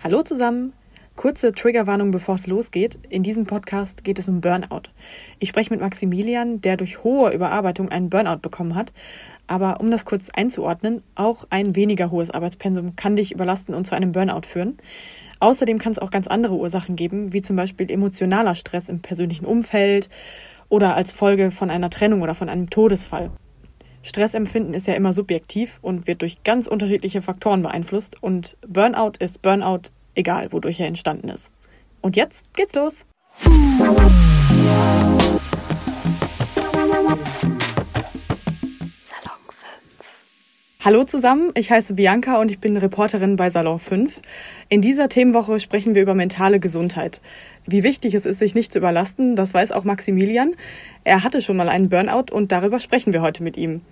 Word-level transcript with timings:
Hallo 0.00 0.22
zusammen. 0.22 0.74
Kurze 1.16 1.50
Triggerwarnung, 1.50 2.12
bevor 2.12 2.36
es 2.36 2.46
losgeht. 2.46 3.00
In 3.08 3.24
diesem 3.24 3.46
Podcast 3.46 4.04
geht 4.04 4.20
es 4.20 4.28
um 4.28 4.40
Burnout. 4.40 4.82
Ich 5.40 5.48
spreche 5.48 5.70
mit 5.70 5.80
Maximilian, 5.80 6.60
der 6.60 6.76
durch 6.76 7.02
hohe 7.02 7.32
Überarbeitung 7.32 7.88
einen 7.88 8.08
Burnout 8.08 8.38
bekommen 8.38 8.76
hat. 8.76 8.92
Aber 9.48 9.80
um 9.80 9.90
das 9.90 10.04
kurz 10.04 10.30
einzuordnen, 10.30 11.02
auch 11.16 11.48
ein 11.50 11.74
weniger 11.74 12.12
hohes 12.12 12.30
Arbeitspensum 12.30 12.94
kann 12.94 13.16
dich 13.16 13.32
überlasten 13.32 13.74
und 13.74 13.88
zu 13.88 13.96
einem 13.96 14.12
Burnout 14.12 14.46
führen. 14.46 14.78
Außerdem 15.40 15.78
kann 15.78 15.90
es 15.90 15.98
auch 15.98 16.12
ganz 16.12 16.28
andere 16.28 16.54
Ursachen 16.54 16.94
geben, 16.94 17.32
wie 17.32 17.42
zum 17.42 17.56
Beispiel 17.56 17.90
emotionaler 17.90 18.54
Stress 18.54 18.88
im 18.88 19.00
persönlichen 19.00 19.46
Umfeld 19.46 20.08
oder 20.68 20.94
als 20.94 21.12
Folge 21.12 21.50
von 21.50 21.70
einer 21.70 21.90
Trennung 21.90 22.22
oder 22.22 22.36
von 22.36 22.48
einem 22.48 22.70
Todesfall. 22.70 23.32
Stressempfinden 24.02 24.74
ist 24.74 24.86
ja 24.86 24.94
immer 24.94 25.12
subjektiv 25.12 25.78
und 25.82 26.06
wird 26.06 26.22
durch 26.22 26.42
ganz 26.44 26.66
unterschiedliche 26.66 27.22
Faktoren 27.22 27.62
beeinflusst 27.62 28.22
und 28.22 28.56
Burnout 28.66 29.12
ist 29.18 29.42
Burnout, 29.42 29.90
egal 30.14 30.52
wodurch 30.52 30.80
er 30.80 30.86
entstanden 30.86 31.28
ist. 31.28 31.50
Und 32.00 32.16
jetzt 32.16 32.52
geht's 32.54 32.74
los. 32.74 33.04
Hallo 40.88 41.04
zusammen, 41.04 41.50
ich 41.54 41.70
heiße 41.70 41.92
Bianca 41.92 42.40
und 42.40 42.50
ich 42.50 42.60
bin 42.60 42.74
Reporterin 42.78 43.36
bei 43.36 43.50
Salon 43.50 43.78
5. 43.78 44.22
In 44.70 44.80
dieser 44.80 45.10
Themenwoche 45.10 45.60
sprechen 45.60 45.94
wir 45.94 46.00
über 46.00 46.14
mentale 46.14 46.60
Gesundheit. 46.60 47.20
Wie 47.66 47.82
wichtig 47.82 48.14
es 48.14 48.24
ist, 48.24 48.38
sich 48.38 48.54
nicht 48.54 48.72
zu 48.72 48.78
überlasten, 48.78 49.36
das 49.36 49.52
weiß 49.52 49.72
auch 49.72 49.84
Maximilian. 49.84 50.54
Er 51.04 51.22
hatte 51.22 51.42
schon 51.42 51.58
mal 51.58 51.68
einen 51.68 51.90
Burnout 51.90 52.32
und 52.32 52.52
darüber 52.52 52.80
sprechen 52.80 53.12
wir 53.12 53.20
heute 53.20 53.42
mit 53.42 53.58
ihm. 53.58 53.82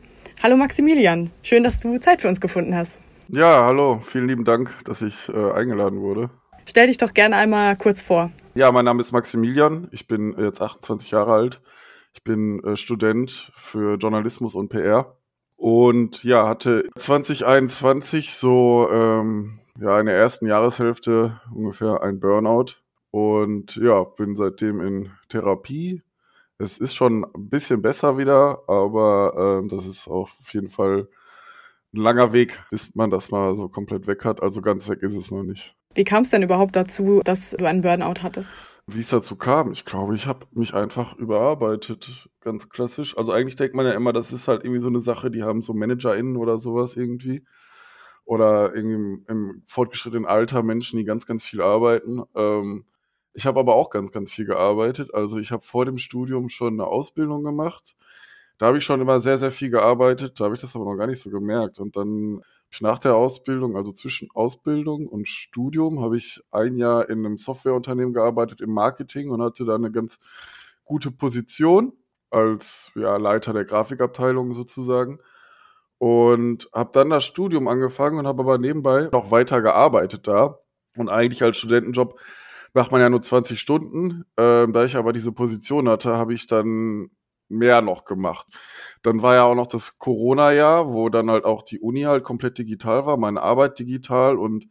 Hallo 0.42 0.56
Maximilian, 0.56 1.32
schön, 1.42 1.64
dass 1.64 1.80
du 1.80 1.98
Zeit 1.98 2.22
für 2.22 2.28
uns 2.28 2.40
gefunden 2.40 2.74
hast. 2.74 2.92
Ja, 3.28 3.66
hallo, 3.66 4.00
vielen 4.00 4.26
lieben 4.26 4.46
Dank, 4.46 4.74
dass 4.86 5.02
ich 5.02 5.28
äh, 5.28 5.52
eingeladen 5.52 6.00
wurde. 6.00 6.30
Stell 6.64 6.86
dich 6.86 6.96
doch 6.96 7.12
gerne 7.12 7.36
einmal 7.36 7.76
kurz 7.76 8.00
vor. 8.00 8.30
Ja, 8.54 8.72
mein 8.72 8.86
Name 8.86 9.02
ist 9.02 9.12
Maximilian, 9.12 9.88
ich 9.90 10.08
bin 10.08 10.34
jetzt 10.38 10.62
28 10.62 11.10
Jahre 11.10 11.34
alt. 11.34 11.60
Ich 12.14 12.24
bin 12.24 12.64
äh, 12.64 12.74
Student 12.74 13.52
für 13.54 13.98
Journalismus 13.98 14.54
und 14.54 14.70
PR 14.70 15.14
und 15.56 16.22
ja, 16.24 16.46
hatte 16.46 16.88
2021 16.96 18.34
so 18.34 18.88
ähm, 18.90 19.58
ja 19.80 19.98
in 20.00 20.06
der 20.06 20.16
ersten 20.16 20.46
Jahreshälfte 20.46 21.40
ungefähr 21.54 22.02
ein 22.02 22.20
Burnout 22.20 22.76
und 23.10 23.76
ja, 23.76 24.04
bin 24.04 24.36
seitdem 24.36 24.80
in 24.80 25.10
Therapie 25.28 26.02
es 26.58 26.78
ist 26.78 26.94
schon 26.94 27.24
ein 27.24 27.48
bisschen 27.48 27.82
besser 27.82 28.18
wieder, 28.18 28.62
aber 28.66 29.62
äh, 29.64 29.68
das 29.68 29.86
ist 29.86 30.08
auf 30.08 30.30
jeden 30.52 30.68
Fall 30.68 31.08
ein 31.94 32.00
langer 32.00 32.32
Weg, 32.32 32.62
bis 32.70 32.94
man 32.94 33.10
das 33.10 33.30
mal 33.30 33.54
so 33.56 33.68
komplett 33.68 34.06
weg 34.06 34.24
hat. 34.24 34.42
Also 34.42 34.62
ganz 34.62 34.88
weg 34.88 35.02
ist 35.02 35.14
es 35.14 35.30
noch 35.30 35.42
nicht. 35.42 35.74
Wie 35.94 36.04
kam 36.04 36.22
es 36.22 36.30
denn 36.30 36.42
überhaupt 36.42 36.76
dazu, 36.76 37.20
dass 37.24 37.50
du 37.50 37.64
einen 37.64 37.82
Burnout 37.82 38.22
hattest? 38.22 38.75
Wie 38.88 39.00
es 39.00 39.08
dazu 39.10 39.34
kam, 39.34 39.72
ich 39.72 39.84
glaube, 39.84 40.14
ich 40.14 40.26
habe 40.28 40.46
mich 40.52 40.72
einfach 40.74 41.16
überarbeitet, 41.16 42.28
ganz 42.40 42.68
klassisch. 42.68 43.16
Also 43.18 43.32
eigentlich 43.32 43.56
denkt 43.56 43.74
man 43.74 43.84
ja 43.84 43.92
immer, 43.92 44.12
das 44.12 44.32
ist 44.32 44.46
halt 44.46 44.62
irgendwie 44.64 44.80
so 44.80 44.86
eine 44.86 45.00
Sache, 45.00 45.28
die 45.30 45.42
haben 45.42 45.60
so 45.60 45.74
ManagerInnen 45.74 46.36
oder 46.36 46.58
sowas 46.60 46.94
irgendwie. 46.96 47.44
Oder 48.24 48.74
irgendwie 48.74 49.24
im 49.28 49.62
fortgeschrittenen 49.68 50.26
Alter 50.26 50.62
Menschen, 50.62 50.98
die 50.98 51.04
ganz, 51.04 51.26
ganz 51.26 51.44
viel 51.44 51.62
arbeiten. 51.62 52.22
Ähm, 52.36 52.86
ich 53.34 53.46
habe 53.46 53.60
aber 53.60 53.74
auch 53.74 53.90
ganz, 53.90 54.12
ganz 54.12 54.32
viel 54.32 54.46
gearbeitet. 54.46 55.12
Also 55.14 55.38
ich 55.38 55.52
habe 55.52 55.64
vor 55.66 55.84
dem 55.84 55.98
Studium 55.98 56.48
schon 56.48 56.74
eine 56.74 56.86
Ausbildung 56.86 57.44
gemacht. 57.44 57.96
Da 58.58 58.66
habe 58.66 58.78
ich 58.78 58.84
schon 58.84 59.00
immer 59.00 59.20
sehr, 59.20 59.38
sehr 59.38 59.52
viel 59.52 59.70
gearbeitet. 59.70 60.40
Da 60.40 60.44
habe 60.46 60.54
ich 60.54 60.60
das 60.60 60.76
aber 60.76 60.84
noch 60.86 60.96
gar 60.96 61.06
nicht 61.08 61.20
so 61.20 61.30
gemerkt. 61.30 61.80
Und 61.80 61.96
dann 61.96 62.42
nach 62.80 62.98
der 62.98 63.16
Ausbildung, 63.16 63.76
also 63.76 63.92
zwischen 63.92 64.28
Ausbildung 64.34 65.06
und 65.06 65.28
Studium, 65.28 66.00
habe 66.02 66.16
ich 66.16 66.42
ein 66.50 66.76
Jahr 66.76 67.08
in 67.08 67.24
einem 67.24 67.38
Softwareunternehmen 67.38 68.12
gearbeitet 68.12 68.60
im 68.60 68.70
Marketing 68.70 69.30
und 69.30 69.42
hatte 69.42 69.64
da 69.64 69.74
eine 69.74 69.90
ganz 69.90 70.18
gute 70.84 71.10
Position 71.10 71.92
als 72.30 72.92
ja, 72.94 73.16
Leiter 73.16 73.52
der 73.52 73.64
Grafikabteilung 73.64 74.52
sozusagen. 74.52 75.20
Und 75.98 76.68
habe 76.74 76.90
dann 76.92 77.10
das 77.10 77.24
Studium 77.24 77.68
angefangen 77.68 78.18
und 78.18 78.26
habe 78.26 78.42
aber 78.42 78.58
nebenbei 78.58 79.08
noch 79.12 79.30
weiter 79.30 79.62
gearbeitet 79.62 80.26
da. 80.26 80.58
Und 80.96 81.08
eigentlich 81.08 81.42
als 81.42 81.56
Studentenjob 81.56 82.20
macht 82.74 82.92
man 82.92 83.00
ja 83.00 83.08
nur 83.08 83.22
20 83.22 83.58
Stunden. 83.58 84.24
Ähm, 84.36 84.74
da 84.74 84.84
ich 84.84 84.96
aber 84.96 85.14
diese 85.14 85.32
Position 85.32 85.88
hatte, 85.88 86.16
habe 86.16 86.34
ich 86.34 86.46
dann 86.46 87.10
mehr 87.48 87.82
noch 87.82 88.04
gemacht. 88.04 88.46
Dann 89.02 89.22
war 89.22 89.34
ja 89.34 89.44
auch 89.44 89.54
noch 89.54 89.66
das 89.66 89.98
Corona-Jahr, 89.98 90.92
wo 90.92 91.08
dann 91.08 91.30
halt 91.30 91.44
auch 91.44 91.62
die 91.62 91.80
Uni 91.80 92.02
halt 92.02 92.24
komplett 92.24 92.58
digital 92.58 93.06
war, 93.06 93.16
meine 93.16 93.42
Arbeit 93.42 93.78
digital 93.78 94.36
und 94.36 94.68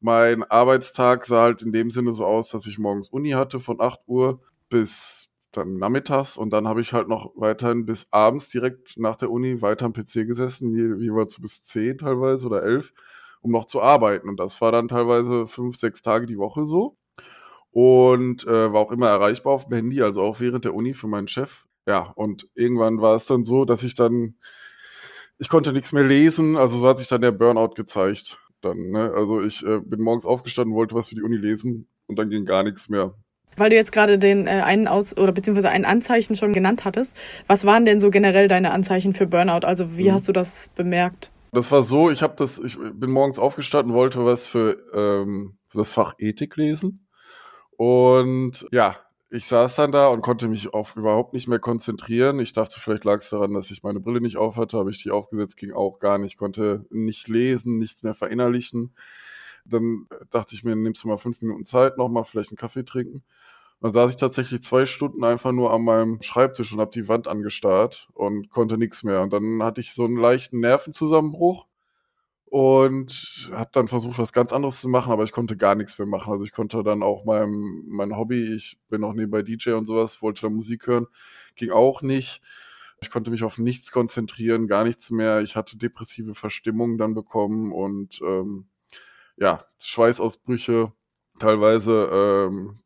mein 0.00 0.42
Arbeitstag 0.44 1.24
sah 1.24 1.42
halt 1.42 1.62
in 1.62 1.72
dem 1.72 1.90
Sinne 1.90 2.12
so 2.12 2.24
aus, 2.24 2.50
dass 2.50 2.66
ich 2.66 2.78
morgens 2.78 3.08
Uni 3.08 3.30
hatte 3.30 3.60
von 3.60 3.80
8 3.80 4.00
Uhr 4.06 4.40
bis 4.68 5.28
dann 5.52 5.78
nachmittags 5.78 6.36
und 6.36 6.52
dann 6.52 6.68
habe 6.68 6.80
ich 6.80 6.92
halt 6.92 7.08
noch 7.08 7.32
weiterhin 7.36 7.86
bis 7.86 8.06
abends 8.10 8.48
direkt 8.50 8.98
nach 8.98 9.16
der 9.16 9.30
Uni 9.30 9.62
weiter 9.62 9.86
am 9.86 9.92
PC 9.92 10.26
gesessen, 10.26 10.74
jeweils 11.00 11.40
bis 11.40 11.64
10 11.64 11.98
teilweise 11.98 12.46
oder 12.46 12.62
11, 12.62 12.92
um 13.40 13.52
noch 13.52 13.64
zu 13.64 13.80
arbeiten. 13.80 14.28
Und 14.28 14.38
das 14.38 14.60
war 14.60 14.72
dann 14.72 14.88
teilweise 14.88 15.46
fünf, 15.46 15.76
sechs 15.76 16.02
Tage 16.02 16.26
die 16.26 16.38
Woche 16.38 16.64
so 16.66 16.96
und 17.70 18.46
äh, 18.46 18.72
war 18.72 18.80
auch 18.80 18.90
immer 18.90 19.08
erreichbar 19.08 19.52
auf 19.52 19.66
dem 19.66 19.74
Handy, 19.74 20.02
also 20.02 20.22
auch 20.22 20.40
während 20.40 20.64
der 20.64 20.74
Uni 20.74 20.94
für 20.94 21.08
meinen 21.08 21.28
Chef. 21.28 21.65
Ja, 21.86 22.12
und 22.16 22.48
irgendwann 22.54 23.00
war 23.00 23.14
es 23.14 23.26
dann 23.26 23.44
so, 23.44 23.64
dass 23.64 23.84
ich 23.84 23.94
dann, 23.94 24.34
ich 25.38 25.48
konnte 25.48 25.72
nichts 25.72 25.92
mehr 25.92 26.04
lesen, 26.04 26.56
also 26.56 26.78
so 26.78 26.88
hat 26.88 26.98
sich 26.98 27.08
dann 27.08 27.20
der 27.20 27.32
Burnout 27.32 27.74
gezeigt. 27.74 28.38
Dann, 28.60 28.90
ne? 28.90 29.12
Also 29.14 29.42
ich 29.42 29.64
äh, 29.64 29.80
bin 29.80 30.00
morgens 30.00 30.24
aufgestanden, 30.24 30.74
wollte 30.74 30.94
was 30.94 31.08
für 31.08 31.14
die 31.14 31.22
Uni 31.22 31.36
lesen 31.36 31.88
und 32.06 32.18
dann 32.18 32.30
ging 32.30 32.44
gar 32.44 32.64
nichts 32.64 32.88
mehr. 32.88 33.14
Weil 33.56 33.70
du 33.70 33.76
jetzt 33.76 33.92
gerade 33.92 34.18
den 34.18 34.46
äh, 34.46 34.62
einen 34.64 34.88
aus 34.88 35.16
oder 35.16 35.32
beziehungsweise 35.32 35.70
ein 35.70 35.84
Anzeichen 35.84 36.36
schon 36.36 36.52
genannt 36.52 36.84
hattest, 36.84 37.14
was 37.46 37.64
waren 37.64 37.84
denn 37.84 38.00
so 38.00 38.10
generell 38.10 38.48
deine 38.48 38.72
Anzeichen 38.72 39.14
für 39.14 39.26
Burnout? 39.26 39.66
Also 39.66 39.96
wie 39.96 40.10
mhm. 40.10 40.14
hast 40.14 40.28
du 40.28 40.32
das 40.32 40.70
bemerkt? 40.74 41.30
Das 41.52 41.70
war 41.70 41.82
so, 41.82 42.10
ich 42.10 42.22
habe 42.22 42.34
das, 42.36 42.58
ich 42.58 42.76
bin 42.94 43.10
morgens 43.10 43.38
aufgestanden, 43.38 43.94
wollte 43.94 44.24
was 44.24 44.46
für, 44.46 44.76
ähm, 44.92 45.56
für 45.68 45.78
das 45.78 45.92
Fach 45.92 46.14
Ethik 46.18 46.56
lesen 46.56 47.06
und 47.76 48.66
ja, 48.72 48.96
ich 49.30 49.46
saß 49.46 49.76
dann 49.76 49.92
da 49.92 50.08
und 50.08 50.22
konnte 50.22 50.48
mich 50.48 50.72
auf 50.72 50.96
überhaupt 50.96 51.32
nicht 51.32 51.48
mehr 51.48 51.58
konzentrieren. 51.58 52.38
Ich 52.38 52.52
dachte, 52.52 52.78
vielleicht 52.78 53.04
lag 53.04 53.18
es 53.18 53.30
daran, 53.30 53.54
dass 53.54 53.70
ich 53.70 53.82
meine 53.82 54.00
Brille 54.00 54.20
nicht 54.20 54.36
aufhatte, 54.36 54.78
habe 54.78 54.90
ich 54.90 55.02
die 55.02 55.10
aufgesetzt, 55.10 55.56
ging 55.56 55.72
auch 55.72 55.98
gar 55.98 56.18
nicht, 56.18 56.36
konnte 56.36 56.86
nicht 56.90 57.26
lesen, 57.28 57.78
nichts 57.78 58.02
mehr 58.02 58.14
verinnerlichen. 58.14 58.94
Dann 59.64 60.06
dachte 60.30 60.54
ich 60.54 60.62
mir, 60.62 60.76
nimmst 60.76 61.02
du 61.02 61.08
mal 61.08 61.18
fünf 61.18 61.42
Minuten 61.42 61.64
Zeit, 61.64 61.98
nochmal 61.98 62.24
vielleicht 62.24 62.50
einen 62.50 62.56
Kaffee 62.56 62.84
trinken. 62.84 63.24
Dann 63.80 63.90
saß 63.92 64.10
ich 64.10 64.16
tatsächlich 64.16 64.62
zwei 64.62 64.86
Stunden 64.86 65.24
einfach 65.24 65.52
nur 65.52 65.72
an 65.72 65.82
meinem 65.82 66.22
Schreibtisch 66.22 66.72
und 66.72 66.80
habe 66.80 66.92
die 66.92 67.08
Wand 67.08 67.28
angestarrt 67.28 68.08
und 68.14 68.48
konnte 68.50 68.78
nichts 68.78 69.02
mehr. 69.02 69.22
Und 69.22 69.32
dann 69.32 69.62
hatte 69.62 69.80
ich 69.80 69.92
so 69.92 70.04
einen 70.04 70.16
leichten 70.16 70.60
Nervenzusammenbruch 70.60 71.66
und 72.48 73.50
habe 73.52 73.70
dann 73.72 73.88
versucht, 73.88 74.18
was 74.18 74.32
ganz 74.32 74.52
anderes 74.52 74.80
zu 74.80 74.88
machen, 74.88 75.12
aber 75.12 75.24
ich 75.24 75.32
konnte 75.32 75.56
gar 75.56 75.74
nichts 75.74 75.98
mehr 75.98 76.06
machen. 76.06 76.32
Also 76.32 76.44
ich 76.44 76.52
konnte 76.52 76.82
dann 76.84 77.02
auch 77.02 77.24
mein, 77.24 77.82
mein 77.88 78.16
Hobby, 78.16 78.54
ich 78.54 78.78
bin 78.88 79.02
auch 79.04 79.14
nebenbei 79.14 79.42
DJ 79.42 79.72
und 79.72 79.86
sowas, 79.86 80.22
wollte 80.22 80.42
da 80.42 80.48
Musik 80.48 80.86
hören, 80.86 81.06
ging 81.56 81.70
auch 81.70 82.02
nicht. 82.02 82.40
Ich 83.00 83.10
konnte 83.10 83.30
mich 83.30 83.44
auf 83.44 83.58
nichts 83.58 83.92
konzentrieren, 83.92 84.68
gar 84.68 84.84
nichts 84.84 85.10
mehr. 85.10 85.40
Ich 85.42 85.56
hatte 85.56 85.76
depressive 85.76 86.34
Verstimmungen 86.34 86.98
dann 86.98 87.14
bekommen 87.14 87.72
und 87.72 88.20
ähm, 88.22 88.68
ja, 89.36 89.66
Schweißausbrüche, 89.80 90.92
teilweise. 91.38 92.08
Ähm, 92.12 92.78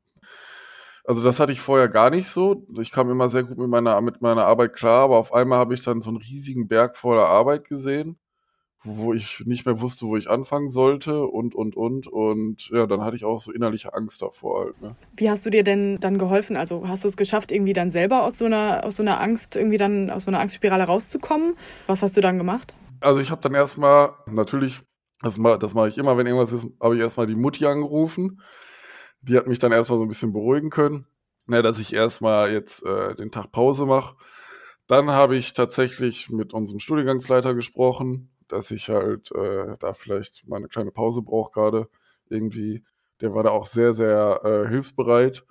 also 1.04 1.22
das 1.22 1.38
hatte 1.40 1.52
ich 1.52 1.60
vorher 1.60 1.88
gar 1.88 2.10
nicht 2.10 2.28
so. 2.28 2.66
Ich 2.80 2.90
kam 2.92 3.10
immer 3.10 3.28
sehr 3.28 3.44
gut 3.44 3.58
mit 3.58 3.68
meiner, 3.68 4.00
mit 4.00 4.22
meiner 4.22 4.46
Arbeit 4.46 4.74
klar, 4.74 5.04
aber 5.04 5.18
auf 5.18 5.32
einmal 5.34 5.58
habe 5.58 5.74
ich 5.74 5.82
dann 5.82 6.00
so 6.00 6.10
einen 6.10 6.18
riesigen 6.18 6.66
Berg 6.68 6.96
voller 6.96 7.26
Arbeit 7.26 7.68
gesehen 7.68 8.18
wo 8.82 9.12
ich 9.12 9.44
nicht 9.44 9.66
mehr 9.66 9.80
wusste, 9.80 10.06
wo 10.06 10.16
ich 10.16 10.30
anfangen 10.30 10.70
sollte 10.70 11.26
und, 11.26 11.54
und, 11.54 11.76
und. 11.76 12.06
Und 12.06 12.70
ja, 12.70 12.86
dann 12.86 13.02
hatte 13.02 13.16
ich 13.16 13.24
auch 13.24 13.40
so 13.40 13.52
innerliche 13.52 13.92
Angst 13.92 14.22
davor 14.22 14.64
halt. 14.64 14.80
Ne? 14.80 14.96
Wie 15.16 15.28
hast 15.28 15.44
du 15.44 15.50
dir 15.50 15.62
denn 15.62 15.98
dann 16.00 16.18
geholfen? 16.18 16.56
Also 16.56 16.88
hast 16.88 17.04
du 17.04 17.08
es 17.08 17.16
geschafft, 17.16 17.52
irgendwie 17.52 17.74
dann 17.74 17.90
selber 17.90 18.24
aus 18.24 18.38
so 18.38 18.46
einer, 18.46 18.84
aus 18.84 18.96
so 18.96 19.02
einer 19.02 19.20
Angst, 19.20 19.54
irgendwie 19.54 19.76
dann 19.76 20.10
aus 20.10 20.24
so 20.24 20.30
einer 20.30 20.40
Angstspirale 20.40 20.84
rauszukommen? 20.84 21.56
Was 21.86 22.00
hast 22.00 22.16
du 22.16 22.22
dann 22.22 22.38
gemacht? 22.38 22.74
Also 23.00 23.20
ich 23.20 23.30
habe 23.30 23.42
dann 23.42 23.54
erstmal, 23.54 24.14
natürlich, 24.26 24.80
das, 25.20 25.38
das 25.58 25.74
mache 25.74 25.88
ich 25.90 25.98
immer, 25.98 26.16
wenn 26.16 26.26
irgendwas 26.26 26.52
ist, 26.52 26.66
habe 26.82 26.96
ich 26.96 27.02
erstmal 27.02 27.26
die 27.26 27.36
Mutti 27.36 27.66
angerufen. 27.66 28.40
Die 29.20 29.36
hat 29.36 29.46
mich 29.46 29.58
dann 29.58 29.72
erstmal 29.72 29.98
so 29.98 30.06
ein 30.06 30.08
bisschen 30.08 30.32
beruhigen 30.32 30.70
können, 30.70 31.06
ne, 31.46 31.62
dass 31.62 31.78
ich 31.78 31.92
erstmal 31.92 32.50
jetzt 32.50 32.82
äh, 32.86 33.14
den 33.14 33.30
Tag 33.30 33.52
Pause 33.52 33.84
mache. 33.84 34.16
Dann 34.86 35.10
habe 35.10 35.36
ich 35.36 35.52
tatsächlich 35.52 36.30
mit 36.30 36.54
unserem 36.54 36.80
Studiengangsleiter 36.80 37.54
gesprochen 37.54 38.29
dass 38.52 38.70
ich 38.70 38.88
halt 38.88 39.32
äh, 39.32 39.76
da 39.78 39.92
vielleicht 39.92 40.46
mal 40.48 40.56
eine 40.56 40.68
kleine 40.68 40.90
Pause 40.90 41.22
brauche 41.22 41.52
gerade 41.52 41.88
irgendwie. 42.28 42.84
Der 43.20 43.34
war 43.34 43.42
da 43.42 43.50
auch 43.50 43.66
sehr, 43.66 43.92
sehr 43.92 44.40
äh, 44.44 44.68
hilfsbereit. 44.68 45.44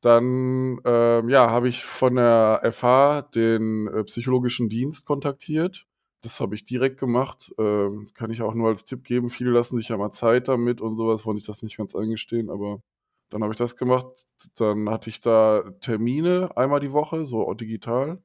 Dann 0.00 0.80
ähm, 0.84 1.28
ja, 1.30 1.50
habe 1.50 1.68
ich 1.68 1.84
von 1.84 2.16
der 2.16 2.60
FH 2.72 3.22
den 3.34 3.88
äh, 3.88 4.04
psychologischen 4.04 4.68
Dienst 4.68 5.06
kontaktiert. 5.06 5.86
Das 6.22 6.40
habe 6.40 6.54
ich 6.54 6.64
direkt 6.64 6.98
gemacht. 6.98 7.54
Ähm, 7.58 8.10
kann 8.14 8.30
ich 8.30 8.42
auch 8.42 8.54
nur 8.54 8.68
als 8.68 8.84
Tipp 8.84 9.04
geben. 9.04 9.30
Viele 9.30 9.50
lassen 9.50 9.76
sich 9.76 9.88
ja 9.88 9.96
mal 9.96 10.10
Zeit 10.10 10.48
damit 10.48 10.80
und 10.80 10.96
sowas, 10.96 11.24
wollen 11.26 11.36
sich 11.36 11.46
das 11.46 11.62
nicht 11.62 11.76
ganz 11.76 11.94
eingestehen, 11.94 12.50
aber 12.50 12.80
dann 13.30 13.42
habe 13.42 13.52
ich 13.52 13.58
das 13.58 13.76
gemacht. 13.76 14.06
Dann 14.56 14.90
hatte 14.90 15.10
ich 15.10 15.20
da 15.20 15.62
Termine 15.80 16.50
einmal 16.56 16.80
die 16.80 16.92
Woche, 16.92 17.24
so 17.24 17.52
digital. 17.54 18.22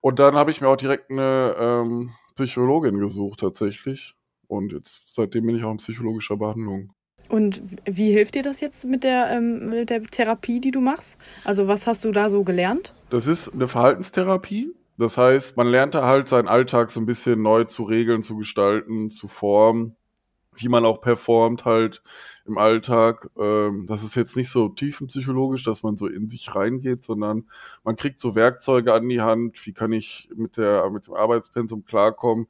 Und 0.00 0.18
dann 0.20 0.36
habe 0.36 0.50
ich 0.50 0.60
mir 0.60 0.68
auch 0.68 0.76
direkt 0.76 1.10
eine 1.10 1.56
ähm, 1.58 2.12
Psychologin 2.36 2.98
gesucht, 2.98 3.40
tatsächlich. 3.40 4.14
Und 4.46 4.72
jetzt 4.72 5.02
seitdem 5.06 5.46
bin 5.46 5.56
ich 5.56 5.64
auch 5.64 5.72
in 5.72 5.78
psychologischer 5.78 6.36
Behandlung. 6.36 6.92
Und 7.28 7.60
wie 7.84 8.12
hilft 8.12 8.36
dir 8.36 8.42
das 8.42 8.60
jetzt 8.60 8.84
mit 8.84 9.02
der, 9.02 9.30
ähm, 9.30 9.70
mit 9.70 9.90
der 9.90 10.04
Therapie, 10.04 10.60
die 10.60 10.70
du 10.70 10.80
machst? 10.80 11.16
Also 11.44 11.66
was 11.66 11.86
hast 11.86 12.04
du 12.04 12.12
da 12.12 12.30
so 12.30 12.44
gelernt? 12.44 12.94
Das 13.10 13.26
ist 13.26 13.52
eine 13.52 13.66
Verhaltenstherapie. 13.66 14.72
Das 14.98 15.18
heißt, 15.18 15.56
man 15.56 15.66
lernt 15.66 15.94
da 15.94 16.06
halt 16.06 16.28
seinen 16.28 16.48
Alltag 16.48 16.90
so 16.90 17.00
ein 17.00 17.06
bisschen 17.06 17.42
neu 17.42 17.64
zu 17.64 17.82
regeln, 17.82 18.22
zu 18.22 18.36
gestalten, 18.36 19.10
zu 19.10 19.28
formen, 19.28 19.96
wie 20.56 20.68
man 20.68 20.84
auch 20.84 21.00
performt 21.00 21.64
halt 21.64 22.02
im 22.46 22.58
Alltag. 22.58 23.30
Ähm, 23.38 23.86
das 23.86 24.04
ist 24.04 24.14
jetzt 24.14 24.36
nicht 24.36 24.50
so 24.50 24.68
tiefenpsychologisch, 24.68 25.62
dass 25.62 25.82
man 25.82 25.96
so 25.96 26.06
in 26.06 26.28
sich 26.28 26.54
reingeht, 26.54 27.02
sondern 27.02 27.48
man 27.84 27.96
kriegt 27.96 28.20
so 28.20 28.34
Werkzeuge 28.34 28.92
an 28.92 29.08
die 29.08 29.20
Hand. 29.20 29.64
Wie 29.66 29.72
kann 29.72 29.92
ich 29.92 30.28
mit 30.34 30.56
der, 30.56 30.88
mit 30.90 31.06
dem 31.06 31.14
Arbeitspensum 31.14 31.84
klarkommen? 31.84 32.46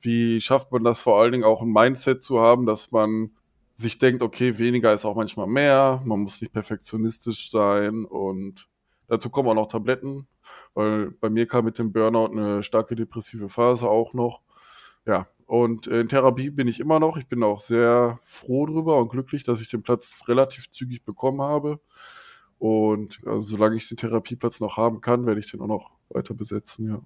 Wie 0.00 0.40
schafft 0.40 0.72
man 0.72 0.84
das 0.84 0.98
vor 0.98 1.20
allen 1.20 1.32
Dingen 1.32 1.44
auch 1.44 1.62
ein 1.62 1.72
Mindset 1.72 2.22
zu 2.22 2.40
haben, 2.40 2.66
dass 2.66 2.90
man 2.90 3.30
sich 3.74 3.98
denkt, 3.98 4.22
okay, 4.22 4.58
weniger 4.58 4.92
ist 4.92 5.04
auch 5.04 5.16
manchmal 5.16 5.46
mehr, 5.46 6.02
man 6.04 6.20
muss 6.20 6.40
nicht 6.40 6.52
perfektionistisch 6.52 7.50
sein 7.50 8.04
und 8.04 8.68
dazu 9.08 9.30
kommen 9.30 9.48
auch 9.48 9.54
noch 9.54 9.68
Tabletten, 9.68 10.26
weil 10.74 11.10
bei 11.12 11.30
mir 11.30 11.46
kam 11.46 11.64
mit 11.64 11.78
dem 11.78 11.92
Burnout 11.92 12.32
eine 12.32 12.62
starke 12.62 12.96
depressive 12.96 13.48
Phase 13.48 13.88
auch 13.88 14.12
noch. 14.12 14.42
Ja, 15.06 15.26
und 15.52 15.86
in 15.86 16.08
Therapie 16.08 16.48
bin 16.48 16.66
ich 16.66 16.80
immer 16.80 16.98
noch. 16.98 17.18
Ich 17.18 17.26
bin 17.26 17.42
auch 17.42 17.60
sehr 17.60 18.18
froh 18.24 18.64
drüber 18.64 18.96
und 18.96 19.10
glücklich, 19.10 19.44
dass 19.44 19.60
ich 19.60 19.68
den 19.68 19.82
Platz 19.82 20.22
relativ 20.26 20.70
zügig 20.70 21.04
bekommen 21.04 21.42
habe. 21.42 21.78
Und 22.58 23.20
also, 23.26 23.40
solange 23.40 23.76
ich 23.76 23.86
den 23.86 23.98
Therapieplatz 23.98 24.60
noch 24.60 24.78
haben 24.78 25.02
kann, 25.02 25.26
werde 25.26 25.40
ich 25.40 25.50
den 25.50 25.60
auch 25.60 25.66
noch 25.66 25.90
weiter 26.08 26.32
besetzen, 26.32 26.88
ja. 26.88 27.02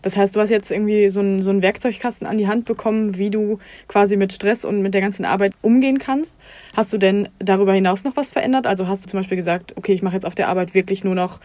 Das 0.00 0.16
heißt, 0.16 0.36
du 0.36 0.40
hast 0.40 0.50
jetzt 0.50 0.70
irgendwie 0.70 1.10
so 1.10 1.18
einen, 1.18 1.42
so 1.42 1.50
einen 1.50 1.60
Werkzeugkasten 1.60 2.28
an 2.28 2.38
die 2.38 2.46
Hand 2.46 2.66
bekommen, 2.66 3.18
wie 3.18 3.30
du 3.30 3.58
quasi 3.88 4.16
mit 4.16 4.32
Stress 4.32 4.64
und 4.64 4.80
mit 4.80 4.94
der 4.94 5.00
ganzen 5.00 5.24
Arbeit 5.24 5.54
umgehen 5.60 5.98
kannst. 5.98 6.38
Hast 6.74 6.92
du 6.92 6.98
denn 6.98 7.28
darüber 7.40 7.72
hinaus 7.72 8.04
noch 8.04 8.16
was 8.16 8.30
verändert? 8.30 8.68
Also 8.68 8.86
hast 8.86 9.02
du 9.02 9.08
zum 9.08 9.18
Beispiel 9.18 9.36
gesagt, 9.36 9.76
okay, 9.76 9.92
ich 9.92 10.02
mache 10.02 10.14
jetzt 10.14 10.24
auf 10.24 10.36
der 10.36 10.48
Arbeit 10.48 10.72
wirklich 10.72 11.02
nur 11.02 11.16
noch, 11.16 11.40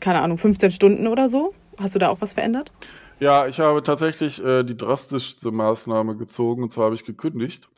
keine 0.00 0.22
Ahnung, 0.22 0.38
15 0.38 0.72
Stunden 0.72 1.06
oder 1.06 1.28
so? 1.28 1.54
Hast 1.78 1.94
du 1.94 2.00
da 2.00 2.08
auch 2.08 2.20
was 2.20 2.32
verändert? 2.32 2.72
Ja, 3.20 3.46
ich 3.46 3.60
habe 3.60 3.82
tatsächlich 3.82 4.42
äh, 4.44 4.64
die 4.64 4.76
drastischste 4.76 5.50
Maßnahme 5.50 6.16
gezogen 6.16 6.62
und 6.62 6.72
zwar 6.72 6.86
habe 6.86 6.94
ich 6.94 7.04
gekündigt. 7.04 7.68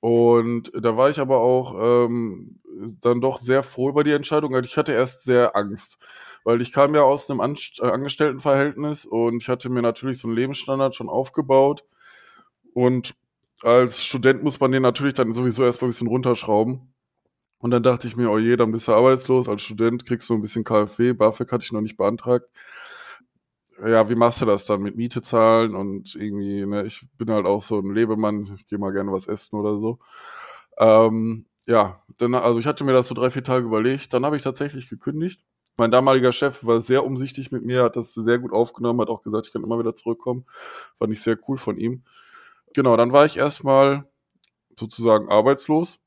Und 0.00 0.72
da 0.74 0.96
war 0.96 1.10
ich 1.10 1.20
aber 1.20 1.38
auch 1.38 2.08
ähm, 2.08 2.60
dann 3.00 3.20
doch 3.20 3.38
sehr 3.38 3.62
froh 3.62 3.90
über 3.90 4.02
die 4.02 4.12
Entscheidung. 4.12 4.54
Ich 4.64 4.76
hatte 4.76 4.92
erst 4.92 5.24
sehr 5.24 5.54
Angst 5.54 5.98
weil 6.44 6.60
ich 6.60 6.72
kam 6.72 6.94
ja 6.94 7.02
aus 7.02 7.30
einem 7.30 7.40
Anst 7.40 7.80
äh, 7.80 7.86
Angestelltenverhältnis 7.86 9.04
und 9.06 9.42
ich 9.42 9.48
hatte 9.48 9.68
mir 9.70 9.82
natürlich 9.82 10.18
so 10.18 10.28
einen 10.28 10.36
Lebensstandard 10.36 10.94
schon 10.94 11.08
aufgebaut. 11.08 11.84
Und 12.74 13.14
als 13.62 14.04
Student 14.04 14.42
muss 14.42 14.58
man 14.60 14.72
den 14.72 14.82
natürlich 14.82 15.14
dann 15.14 15.34
sowieso 15.34 15.64
erstmal 15.64 15.88
ein 15.88 15.92
bisschen 15.92 16.08
runterschrauben. 16.08 16.92
Und 17.58 17.70
dann 17.70 17.82
dachte 17.84 18.08
ich 18.08 18.16
mir, 18.16 18.30
oh 18.30 18.38
je, 18.38 18.56
dann 18.56 18.72
bist 18.72 18.88
du 18.88 18.92
arbeitslos. 18.92 19.48
Als 19.48 19.62
Student 19.62 20.04
kriegst 20.04 20.28
du 20.28 20.34
ein 20.34 20.42
bisschen 20.42 20.64
KfW. 20.64 21.12
BAföG 21.12 21.52
hatte 21.52 21.64
ich 21.64 21.72
noch 21.72 21.80
nicht 21.80 21.96
beantragt. 21.96 22.50
Ja, 23.84 24.08
wie 24.08 24.14
machst 24.14 24.40
du 24.40 24.46
das 24.46 24.64
dann 24.66 24.82
mit 24.82 24.96
Miete 24.96 25.22
zahlen 25.22 25.74
und 25.74 26.14
irgendwie, 26.14 26.64
ne, 26.64 26.84
ich 26.84 27.06
bin 27.18 27.30
halt 27.30 27.46
auch 27.46 27.62
so 27.62 27.78
ein 27.78 27.94
Lebemann, 27.94 28.54
ich 28.56 28.66
gehe 28.66 28.78
mal 28.78 28.92
gerne 28.92 29.12
was 29.12 29.26
essen 29.26 29.56
oder 29.56 29.78
so. 29.78 29.98
Ähm, 30.78 31.46
ja, 31.66 32.02
dann, 32.18 32.34
also 32.34 32.58
ich 32.58 32.66
hatte 32.66 32.84
mir 32.84 32.92
das 32.92 33.08
so 33.08 33.14
drei, 33.14 33.30
vier 33.30 33.44
Tage 33.44 33.66
überlegt. 33.66 34.12
Dann 34.14 34.24
habe 34.24 34.36
ich 34.36 34.42
tatsächlich 34.42 34.88
gekündigt 34.88 35.44
mein 35.76 35.90
damaliger 35.90 36.32
Chef 36.32 36.64
war 36.64 36.80
sehr 36.80 37.04
umsichtig 37.04 37.50
mit 37.50 37.64
mir, 37.64 37.82
hat 37.82 37.96
das 37.96 38.14
sehr 38.14 38.38
gut 38.38 38.52
aufgenommen, 38.52 39.00
hat 39.00 39.08
auch 39.08 39.22
gesagt, 39.22 39.46
ich 39.46 39.52
kann 39.52 39.64
immer 39.64 39.78
wieder 39.78 39.94
zurückkommen. 39.94 40.44
Fand 40.96 41.12
ich 41.12 41.22
sehr 41.22 41.38
cool 41.48 41.56
von 41.56 41.78
ihm. 41.78 42.04
Genau, 42.74 42.96
dann 42.96 43.12
war 43.12 43.24
ich 43.24 43.36
erstmal 43.36 44.04
sozusagen 44.78 45.28
arbeitslos. 45.28 45.98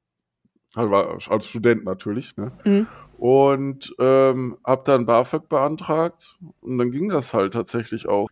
Halt 0.76 0.92
als 1.30 1.48
Student 1.48 1.86
natürlich. 1.86 2.36
Ne? 2.38 2.52
Mhm. 2.64 2.88
Und 3.18 3.96
ähm, 4.00 4.58
habe 4.66 4.84
dann 4.86 5.06
BAföG 5.06 5.48
beantragt 5.48 6.38
und 6.62 6.78
dann 6.78 6.92
ging 6.92 7.10
das 7.10 7.34
halt 7.34 7.54
tatsächlich 7.54 8.08
auch. 8.08 8.30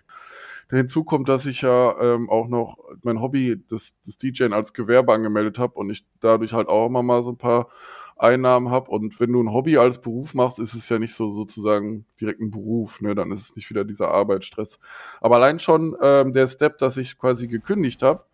Hinzu 0.70 1.04
kommt, 1.04 1.30
dass 1.30 1.46
ich 1.46 1.62
ja 1.62 2.00
ähm, 2.02 2.30
auch 2.30 2.48
noch 2.48 2.78
mein 3.04 3.22
Hobby 3.22 3.64
des, 3.70 4.00
des 4.02 4.18
DJing 4.18 4.54
als 4.54 4.74
Gewerbe 4.74 5.14
angemeldet 5.14 5.60
habe 5.60 5.74
und 5.76 5.90
ich 5.90 6.06
dadurch 6.20 6.54
halt 6.54 6.68
auch 6.68 6.88
immer 6.88 7.04
mal 7.04 7.22
so 7.22 7.32
ein 7.32 7.38
paar 7.38 7.70
Einnahmen 8.18 8.72
habe. 8.72 8.90
Und 8.90 9.20
wenn 9.20 9.32
du 9.32 9.42
ein 9.42 9.54
Hobby 9.54 9.78
als 9.78 10.02
Beruf 10.02 10.34
machst, 10.34 10.60
ist 10.60 10.74
es 10.74 10.90
ja 10.90 11.00
nicht 11.00 11.14
so 11.14 11.30
sozusagen 11.30 12.06
direkt 12.20 12.42
ein 12.42 12.52
Beruf, 12.52 13.02
ne? 13.02 13.16
Dann 13.16 13.32
ist 13.32 13.42
es 13.42 13.56
nicht 13.56 13.70
wieder 13.70 13.84
dieser 13.84 14.10
Arbeitsstress. 14.10 14.80
Aber 15.22 15.36
allein 15.36 15.60
schon 15.60 15.96
ähm, 16.02 16.34
der 16.34 16.48
Step, 16.48 16.78
dass 16.80 16.98
ich 16.98 17.18
quasi 17.18 17.48
gekündigt 17.48 18.02
habe, 18.02 18.26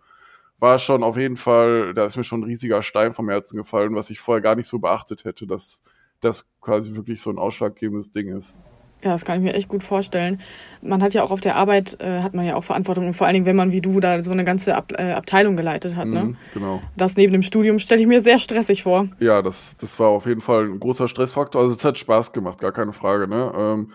war 0.60 0.78
schon 0.80 1.04
auf 1.04 1.18
jeden 1.18 1.38
Fall, 1.38 1.94
da 1.94 2.06
ist 2.06 2.18
mir 2.18 2.24
schon 2.24 2.42
ein 2.42 2.45
riesiger 2.45 2.84
Stein 2.84 3.13
vom 3.13 3.30
Herzen 3.30 3.57
gefallen, 3.57 3.95
was 3.95 4.10
ich 4.10 4.19
vorher 4.19 4.42
gar 4.42 4.56
nicht 4.56 4.68
so 4.68 4.80
beachtet 4.80 5.24
hätte, 5.24 5.48
dass 5.48 5.84
das 6.21 6.48
quasi 6.62 6.95
wirklich 6.95 7.21
so 7.21 7.30
ein 7.30 7.38
ausschlaggebendes 7.38 8.12
Ding 8.12 8.36
ist. 8.36 8.56
Ja, 9.01 9.12
das 9.12 9.24
kann 9.24 9.38
ich 9.38 9.44
mir 9.44 9.54
echt 9.54 9.69
gut 9.69 9.81
vorstellen. 9.81 10.42
Man 10.81 11.01
hat 11.01 11.13
ja 11.13 11.24
auch 11.24 11.31
auf 11.31 11.39
der 11.39 11.56
Arbeit, 11.56 11.98
äh, 12.01 12.19
hat 12.19 12.33
man 12.33 12.45
ja 12.45 12.56
auch 12.56 12.66
Verantwortung, 12.66 13.07
und 13.07 13.13
vor 13.13 13.27
allen 13.27 13.36
Dingen, 13.36 13.45
wenn 13.45 13.56
man 13.56 13.71
wie 13.71 13.80
du 13.80 14.01
da 14.01 14.21
so 14.24 14.31
eine 14.31 14.44
ganze 14.44 14.75
Ab 14.75 14.92
äh, 14.98 15.13
Abteilung 15.13 15.56
geleitet 15.56 15.95
hat. 15.95 16.07
Ne? 16.07 16.24
Mhm, 16.25 16.38
genau. 16.54 16.81
Das 16.98 17.16
neben 17.16 17.31
dem 17.31 17.44
Studium 17.44 17.80
stelle 17.80 18.01
ich 18.01 18.07
mir 18.07 18.21
sehr 18.21 18.39
stressig 18.39 18.83
vor. 18.83 19.07
Ja, 19.19 19.42
das, 19.42 19.77
das 19.77 19.98
war 20.01 20.10
auf 20.10 20.25
jeden 20.25 20.42
Fall 20.42 20.66
ein 20.66 20.81
großer 20.81 21.07
Stressfaktor. 21.07 21.62
Also 21.62 21.74
es 21.74 21.86
hat 21.86 21.98
Spaß 21.98 22.33
gemacht, 22.33 22.60
gar 22.60 22.74
keine 22.74 22.92
Frage. 22.92 23.30
Ne? 23.30 23.54
Ähm, 23.56 23.92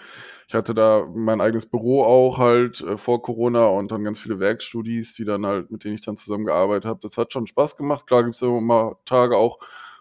ich 0.49 0.55
hatte 0.55 0.75
da 0.75 1.07
mein 1.15 1.43
eigenes 1.43 1.67
Büro 1.67 2.03
auch 2.03 2.39
halt 2.39 2.81
äh, 2.81 2.97
vor 2.97 3.21
Corona 3.21 3.67
und 3.67 3.93
dann 3.93 4.05
ganz 4.05 4.19
viele 4.19 4.41
Werkstudis, 4.41 5.15
die 5.15 5.25
dann 5.27 5.45
halt, 5.45 5.71
mit 5.71 5.85
denen 5.85 5.95
ich 5.95 6.03
dann 6.03 6.17
zusammengearbeitet 6.17 6.87
habe. 6.87 7.01
Das 7.03 7.19
hat 7.19 7.33
schon 7.33 7.47
Spaß 7.47 7.77
gemacht. 7.77 8.07
Klar 8.07 8.25
gibt 8.25 8.37
es 8.37 8.43
immer 8.43 8.97
Tage 9.05 9.37
auch, 9.37 9.59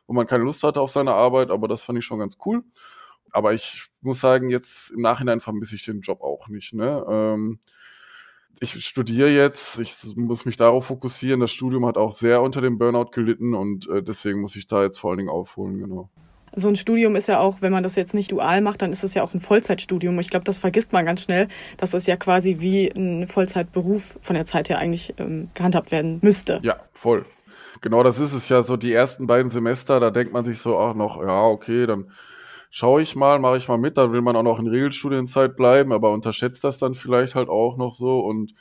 wo 0.08 0.14
man 0.14 0.28
keine 0.28 0.44
Lust 0.44 0.64
hatte 0.64 0.82
auf 0.82 0.92
seine 0.92 1.14
Arbeit, 1.14 1.50
aber 1.50 1.68
das 1.68 1.82
fand 1.82 2.00
ich 2.00 2.06
schon 2.06 2.20
ganz 2.20 2.38
cool 2.46 2.64
aber 3.34 3.54
ich 3.54 3.88
muss 4.02 4.22
sagen, 4.22 4.50
jetzt 4.50 4.92
im 4.92 5.02
Nachhinein 5.02 5.40
vermisse 5.40 5.76
ich 5.76 5.84
den 5.84 6.02
Job 6.02 6.22
auch 6.22 6.48
nicht. 6.48 6.74
Ne? 6.74 7.04
Ähm, 7.10 7.60
ich 8.60 8.86
studiere 8.86 9.30
jetzt, 9.30 9.80
ich 9.80 9.96
muss 10.16 10.46
mich 10.46 10.56
darauf 10.56 10.86
fokussieren. 10.86 11.40
Das 11.40 11.52
Studium 11.52 11.86
hat 11.86 11.98
auch 11.98 12.12
sehr 12.12 12.42
unter 12.42 12.62
dem 12.62 12.78
Burnout 12.78 13.10
gelitten 13.12 13.56
und 13.56 13.90
äh, 13.90 14.04
deswegen 14.04 14.40
muss 14.40 14.56
ich 14.56 14.68
da 14.68 14.84
jetzt 14.84 15.00
vor 15.00 15.10
allen 15.10 15.18
Dingen 15.18 15.32
aufholen, 15.32 15.80
genau. 15.80 16.10
So 16.56 16.68
ein 16.68 16.76
Studium 16.76 17.16
ist 17.16 17.28
ja 17.28 17.40
auch, 17.40 17.62
wenn 17.62 17.72
man 17.72 17.82
das 17.82 17.96
jetzt 17.96 18.14
nicht 18.14 18.32
dual 18.32 18.62
macht, 18.62 18.84
dann 18.84 18.92
ist 18.92 19.04
es 19.04 19.16
ja 19.16 19.24
auch 19.24 19.34
ein 19.34 19.42
Vollzeitstudium. 19.42 20.20
Ich 20.20 20.30
glaube, 20.30 20.46
das 20.46 20.60
vergisst 20.60 20.94
man 20.94 21.04
ganz 21.04 21.22
schnell, 21.22 21.48
dass 21.78 21.90
das 21.90 22.06
ja 22.06 22.16
quasi 22.16 22.58
wie 22.60 22.90
ein 22.90 23.28
Vollzeitberuf 23.28 24.20
von 24.22 24.36
der 24.36 24.46
Zeit 24.46 24.70
her 24.70 24.78
eigentlich 24.78 25.16
ähm, 25.18 25.50
gehandhabt 25.56 25.92
werden 25.92 26.20
müsste. 26.22 26.60
Ja, 26.62 26.78
voll. 26.92 27.26
Genau, 27.82 28.04
das 28.04 28.20
ist 28.20 28.34
es 28.34 28.50
ja 28.50 28.64
so. 28.64 28.78
Die 28.78 28.94
ersten 28.94 29.28
beiden 29.28 29.50
Semester, 29.52 30.00
da 30.00 30.10
denkt 30.12 30.34
man 30.34 30.46
sich 30.46 30.60
so 30.60 30.78
auch 30.78 30.94
noch, 30.96 31.22
ja, 31.22 31.44
okay, 31.46 31.86
dann 31.86 32.12
schaue 32.70 33.02
ich 33.02 33.16
mal, 33.16 33.40
mache 33.40 33.58
ich 33.58 33.68
mal 33.68 33.78
mit, 33.78 33.98
dann 33.98 34.12
will 34.12 34.22
man 34.22 34.36
auch 34.36 34.44
noch 34.44 34.60
in 34.60 34.68
Regelstudienzeit 34.68 35.56
bleiben, 35.56 35.92
aber 35.94 36.12
unterschätzt 36.12 36.64
das 36.64 36.78
dann 36.80 36.94
vielleicht 36.96 37.36
halt 37.36 37.50
auch 37.50 37.78
noch 37.78 37.94
so 37.94 38.20
und 38.22 38.54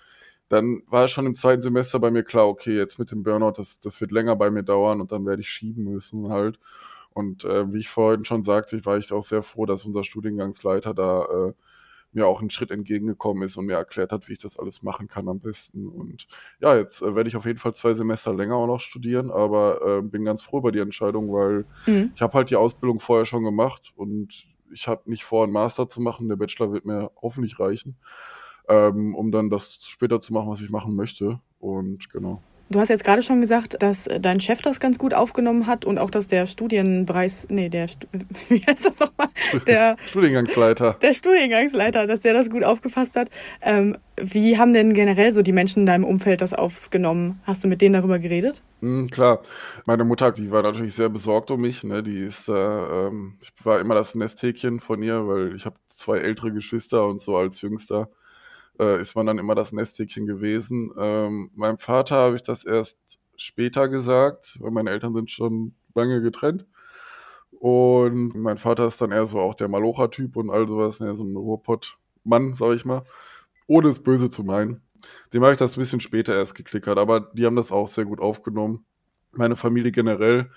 dann 0.49 0.83
war 0.88 1.09
schon 1.09 1.26
im 1.26 1.35
zweiten 1.35 1.62
Semester 1.62 1.99
bei 1.99 2.11
mir 2.11 2.25
klar, 2.25 2.47
okay, 2.49 2.76
jetzt 2.76 2.99
mit 2.99 3.11
dem 3.11 3.23
Burnout, 3.23 3.52
das, 3.57 3.81
das 3.81 4.00
wird 4.02 4.12
länger 4.12 4.37
bei 4.37 4.50
mir 4.50 4.62
dauern 4.62 5.00
und 5.00 5.11
dann 5.12 5.25
werde 5.26 5.40
ich 5.42 5.49
schieben 5.49 5.85
müssen 5.85 6.28
halt. 6.31 6.59
Und 7.11 7.45
äh, 7.45 7.73
wie 7.73 7.78
ich 7.81 7.88
vorhin 7.90 8.25
schon 8.25 8.42
sagte, 8.42 8.85
war 8.87 8.99
ich 8.99 9.12
auch 9.12 9.23
sehr 9.23 9.42
froh, 9.42 9.66
dass 9.66 9.85
unser 9.87 10.04
Studiengangsleiter 10.04 10.95
da 10.95 11.25
äh, 11.25 11.52
mir 12.12 12.26
auch 12.26 12.40
einen 12.40 12.50
Schritt 12.50 12.71
entgegengekommen 12.71 13.42
ist 13.42 13.57
und 13.57 13.66
mir 13.66 13.75
erklärt 13.75 14.12
hat, 14.12 14.28
wie 14.28 14.35
ich 14.35 14.38
das 14.38 14.59
alles 14.59 14.83
machen 14.83 15.09
kann 15.09 15.28
am 15.28 15.40
besten. 15.40 15.88
Und 15.88 16.26
ja, 16.61 16.76
jetzt 16.76 17.02
äh, 17.02 17.14
werde 17.14 17.28
ich 17.28 17.37
auf 17.37 17.47
jeden 17.47 17.59
Fall 17.59 17.75
zwei 17.75 17.95
Semester 17.95 18.35
länger 18.35 18.57
auch 18.57 18.66
noch 18.66 18.81
studieren, 18.81 19.31
aber 19.31 19.99
äh, 19.99 20.02
bin 20.02 20.25
ganz 20.25 20.42
froh 20.42 20.59
über 20.59 20.73
die 20.73 20.81
Entscheidung, 20.81 21.33
weil 21.33 21.64
mhm. 21.87 22.12
ich 22.14 22.23
habe 22.23 22.35
halt 22.35 22.50
die 22.50 22.57
Ausbildung 22.57 23.00
vorher 23.00 23.25
schon 23.25 23.45
gemacht 23.45 23.92
und 23.97 24.47
ich 24.73 24.88
habe 24.88 25.02
nicht 25.11 25.25
vor, 25.25 25.45
einen 25.45 25.52
Master 25.52 25.88
zu 25.88 26.00
machen. 26.00 26.28
Der 26.28 26.37
Bachelor 26.37 26.73
wird 26.73 26.85
mir 26.85 27.11
hoffentlich 27.21 27.59
reichen, 27.61 27.97
ähm, 28.69 29.14
um 29.14 29.31
dann 29.31 29.50
das 29.50 29.78
später 29.83 30.21
zu 30.21 30.33
machen, 30.33 30.50
was 30.50 30.62
ich 30.62 30.71
machen 30.71 30.97
möchte. 30.97 31.40
Und 31.59 32.11
genau. 32.11 32.42
Du 32.73 32.81
hast 32.81 32.88
jetzt 32.88 33.05
gerade 33.05 33.23
schon 33.23 33.43
gesagt, 33.43 33.83
dass 33.83 34.09
dein 34.21 34.41
Chef 34.41 34.62
das 34.62 34.81
ganz 34.81 34.99
gut 34.99 35.12
aufgenommen 35.12 35.67
hat 35.67 35.85
und 35.85 35.99
auch, 35.99 36.11
dass 36.11 36.26
der 36.26 36.47
Studienpreis, 36.47 37.47
nee, 37.50 37.69
der, 37.69 37.87
wie 38.49 38.62
heißt 38.67 38.87
das 38.87 38.99
nochmal? 38.99 39.29
Der 39.67 39.97
Studiengangsleiter. 40.07 40.97
Der 41.02 41.12
Studiengangsleiter, 41.12 42.07
dass 42.07 42.21
der 42.21 42.33
das 42.33 42.49
gut 42.49 42.64
aufgefasst 42.64 43.14
hat. 43.14 43.29
Ähm, 43.61 43.99
wie 44.17 44.57
haben 44.57 44.73
denn 44.73 44.95
generell 44.95 45.35
so 45.35 45.43
die 45.43 45.52
Menschen 45.52 45.81
in 45.81 45.87
deinem 45.87 46.05
Umfeld 46.05 46.41
das 46.41 46.55
aufgenommen? 46.55 47.41
Hast 47.45 47.62
du 47.62 47.69
mit 47.69 47.83
denen 47.83 47.93
darüber 47.93 48.19
geredet? 48.19 48.62
Mm, 48.81 49.07
klar. 49.09 49.43
Meine 49.85 50.05
Mutter, 50.05 50.33
die 50.33 50.50
war 50.50 50.62
natürlich 50.62 50.95
sehr 50.95 51.11
besorgt 51.11 51.50
um 51.50 51.61
mich. 51.61 51.85
Ne? 51.85 52.02
Die 52.02 52.21
ist, 52.21 52.49
äh, 52.49 52.52
ähm, 52.55 53.37
ich 53.43 53.52
war 53.64 53.81
immer 53.81 53.95
das 53.95 54.14
Nesthäkchen 54.14 54.81
von 54.81 55.02
ihr, 55.02 55.29
weil 55.29 55.55
ich 55.55 55.67
habe 55.67 55.76
zwei 55.88 56.19
ältere 56.19 56.52
Geschwister 56.52 57.07
und 57.07 57.21
so 57.21 57.37
als 57.37 57.61
Jüngster 57.61 58.09
äh, 58.79 59.00
ist 59.00 59.14
man 59.14 59.26
dann 59.26 59.38
immer 59.38 59.55
das 59.55 59.73
Nesthäkchen 59.73 60.26
gewesen. 60.26 60.93
Ähm, 60.99 61.50
meinem 61.55 61.79
Vater 61.79 62.17
habe 62.17 62.37
ich 62.37 62.43
das 62.43 62.64
erst 62.64 62.99
später 63.37 63.88
gesagt, 63.88 64.59
weil 64.61 64.71
meine 64.71 64.91
Eltern 64.91 65.14
sind 65.14 65.31
schon 65.31 65.75
lange 65.95 66.23
getrennt. 66.23 66.67
Und 67.50 68.35
mein 68.35 68.59
Vater 68.59 68.87
ist 68.88 69.00
dann 69.00 69.12
eher 69.12 69.26
so 69.26 69.38
auch 69.38 69.55
der 69.55 69.69
Malocha-Typ 69.69 70.37
und 70.37 70.50
all 70.50 70.69
sowas, 70.69 71.00
ne, 71.00 71.14
so 71.14 71.23
ein 71.23 71.37
Ruhrpott-Mann, 71.37 72.55
sag 72.55 72.75
ich 72.75 72.85
mal. 72.85 73.05
Ohne 73.67 73.88
es 73.88 74.02
böse 74.02 74.31
zu 74.31 74.43
meinen. 74.43 74.83
Dem 75.33 75.43
habe 75.43 75.52
ich 75.52 75.59
das 75.59 75.76
ein 75.76 75.81
bisschen 75.81 76.00
später 76.00 76.35
erst 76.35 76.55
geklickert, 76.55 76.99
aber 76.99 77.21
die 77.21 77.47
haben 77.47 77.57
das 77.57 77.73
auch 77.73 77.88
sehr 77.88 78.05
gut 78.05 78.21
aufgenommen. 78.21 78.85
Meine 79.33 79.57
Familie 79.57 79.93
generell 79.93 80.50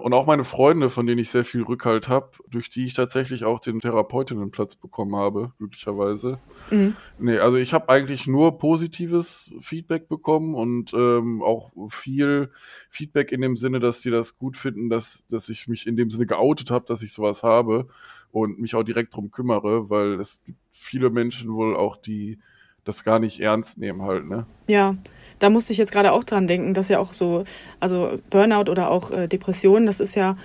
und 0.00 0.12
auch 0.12 0.26
meine 0.26 0.44
Freunde, 0.44 0.90
von 0.90 1.06
denen 1.06 1.20
ich 1.20 1.30
sehr 1.30 1.44
viel 1.44 1.62
Rückhalt 1.62 2.08
habe, 2.08 2.30
durch 2.48 2.70
die 2.70 2.86
ich 2.86 2.94
tatsächlich 2.94 3.44
auch 3.44 3.60
den 3.60 3.80
Therapeutinnenplatz 3.80 4.76
bekommen 4.76 5.14
habe, 5.16 5.52
glücklicherweise. 5.58 6.38
Mhm. 6.70 6.96
Nee, 7.18 7.38
also 7.38 7.56
ich 7.56 7.72
habe 7.72 7.88
eigentlich 7.88 8.26
nur 8.26 8.58
positives 8.58 9.54
Feedback 9.60 10.08
bekommen 10.08 10.54
und 10.54 10.92
ähm, 10.94 11.42
auch 11.42 11.70
viel 11.88 12.50
Feedback 12.88 13.32
in 13.32 13.40
dem 13.40 13.56
Sinne, 13.56 13.80
dass 13.80 14.00
die 14.00 14.10
das 14.10 14.38
gut 14.38 14.56
finden, 14.56 14.90
dass, 14.90 15.26
dass 15.28 15.48
ich 15.48 15.68
mich 15.68 15.86
in 15.86 15.96
dem 15.96 16.10
Sinne 16.10 16.26
geoutet 16.26 16.70
habe, 16.70 16.84
dass 16.86 17.02
ich 17.02 17.12
sowas 17.12 17.42
habe 17.42 17.86
und 18.32 18.58
mich 18.58 18.74
auch 18.74 18.82
direkt 18.82 19.14
drum 19.14 19.30
kümmere, 19.30 19.90
weil 19.90 20.14
es 20.20 20.42
gibt 20.44 20.58
viele 20.70 21.10
Menschen 21.10 21.52
wohl 21.52 21.76
auch, 21.76 21.96
die 21.96 22.38
das 22.84 23.04
gar 23.04 23.18
nicht 23.18 23.40
ernst 23.40 23.78
nehmen 23.78 24.02
halt, 24.02 24.26
ne? 24.26 24.46
Ja 24.66 24.96
da 25.40 25.50
musste 25.50 25.72
ich 25.72 25.78
jetzt 25.78 25.90
gerade 25.90 26.12
auch 26.12 26.22
dran 26.22 26.46
denken, 26.46 26.74
dass 26.74 26.88
ja 26.88 27.00
auch 27.00 27.12
so, 27.12 27.44
also 27.80 28.20
Burnout 28.30 28.70
oder 28.70 28.90
auch 28.90 29.10
äh, 29.10 29.26
Depressionen, 29.26 29.86
das 29.86 29.98
ist 29.98 30.14
ja, 30.14 30.36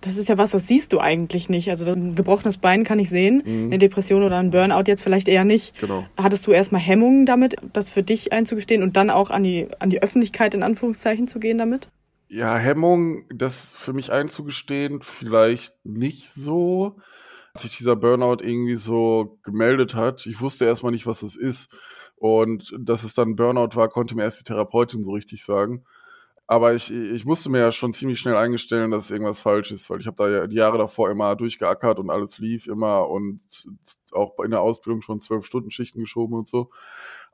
das 0.00 0.16
ist 0.16 0.28
ja 0.28 0.38
was, 0.38 0.52
das 0.52 0.66
siehst 0.66 0.92
du 0.92 1.00
eigentlich 1.00 1.48
nicht. 1.48 1.70
Also 1.70 1.90
ein 1.90 2.14
gebrochenes 2.14 2.58
Bein 2.58 2.84
kann 2.84 2.98
ich 2.98 3.10
sehen, 3.10 3.42
mhm. 3.44 3.66
eine 3.66 3.78
Depression 3.78 4.22
oder 4.22 4.38
ein 4.38 4.50
Burnout 4.50 4.84
jetzt 4.86 5.02
vielleicht 5.02 5.28
eher 5.28 5.44
nicht. 5.44 5.78
Genau. 5.80 6.06
Hattest 6.16 6.46
du 6.46 6.52
erstmal 6.52 6.80
Hemmungen 6.80 7.26
damit, 7.26 7.56
das 7.72 7.88
für 7.88 8.02
dich 8.02 8.32
einzugestehen 8.32 8.82
und 8.82 8.96
dann 8.96 9.10
auch 9.10 9.30
an 9.30 9.42
die, 9.42 9.68
an 9.78 9.90
die 9.90 10.02
Öffentlichkeit 10.02 10.54
in 10.54 10.62
Anführungszeichen 10.62 11.28
zu 11.28 11.40
gehen 11.40 11.58
damit? 11.58 11.88
Ja, 12.28 12.56
Hemmung, 12.56 13.24
das 13.34 13.72
für 13.74 13.92
mich 13.92 14.12
einzugestehen, 14.12 15.00
vielleicht 15.02 15.74
nicht 15.84 16.30
so. 16.30 16.96
Als 17.54 17.62
sich 17.62 17.76
dieser 17.78 17.96
Burnout 17.96 18.42
irgendwie 18.42 18.76
so 18.76 19.38
gemeldet 19.42 19.94
hat, 19.94 20.26
ich 20.26 20.40
wusste 20.40 20.66
erstmal 20.66 20.92
nicht, 20.92 21.06
was 21.06 21.20
das 21.20 21.34
ist. 21.34 21.70
Und 22.18 22.74
dass 22.78 23.04
es 23.04 23.14
dann 23.14 23.36
Burnout 23.36 23.76
war, 23.76 23.88
konnte 23.88 24.16
mir 24.16 24.22
erst 24.24 24.40
die 24.40 24.44
Therapeutin 24.44 25.04
so 25.04 25.12
richtig 25.12 25.44
sagen. 25.44 25.84
Aber 26.50 26.72
ich, 26.72 26.90
ich 26.90 27.26
musste 27.26 27.50
mir 27.50 27.58
ja 27.58 27.70
schon 27.72 27.92
ziemlich 27.92 28.18
schnell 28.18 28.34
eingestellen, 28.34 28.90
dass 28.90 29.10
irgendwas 29.10 29.38
falsch 29.38 29.70
ist, 29.70 29.90
weil 29.90 30.00
ich 30.00 30.06
habe 30.06 30.16
da 30.16 30.30
ja 30.30 30.46
die 30.46 30.56
Jahre 30.56 30.78
davor 30.78 31.10
immer 31.10 31.36
durchgeackert 31.36 31.98
und 31.98 32.08
alles 32.08 32.38
lief 32.38 32.66
immer 32.68 33.06
und 33.10 33.68
auch 34.12 34.38
in 34.42 34.50
der 34.50 34.62
Ausbildung 34.62 35.02
schon 35.02 35.20
zwölf 35.20 35.44
Stunden 35.44 35.70
Schichten 35.70 36.00
geschoben 36.00 36.38
und 36.38 36.48
so. 36.48 36.70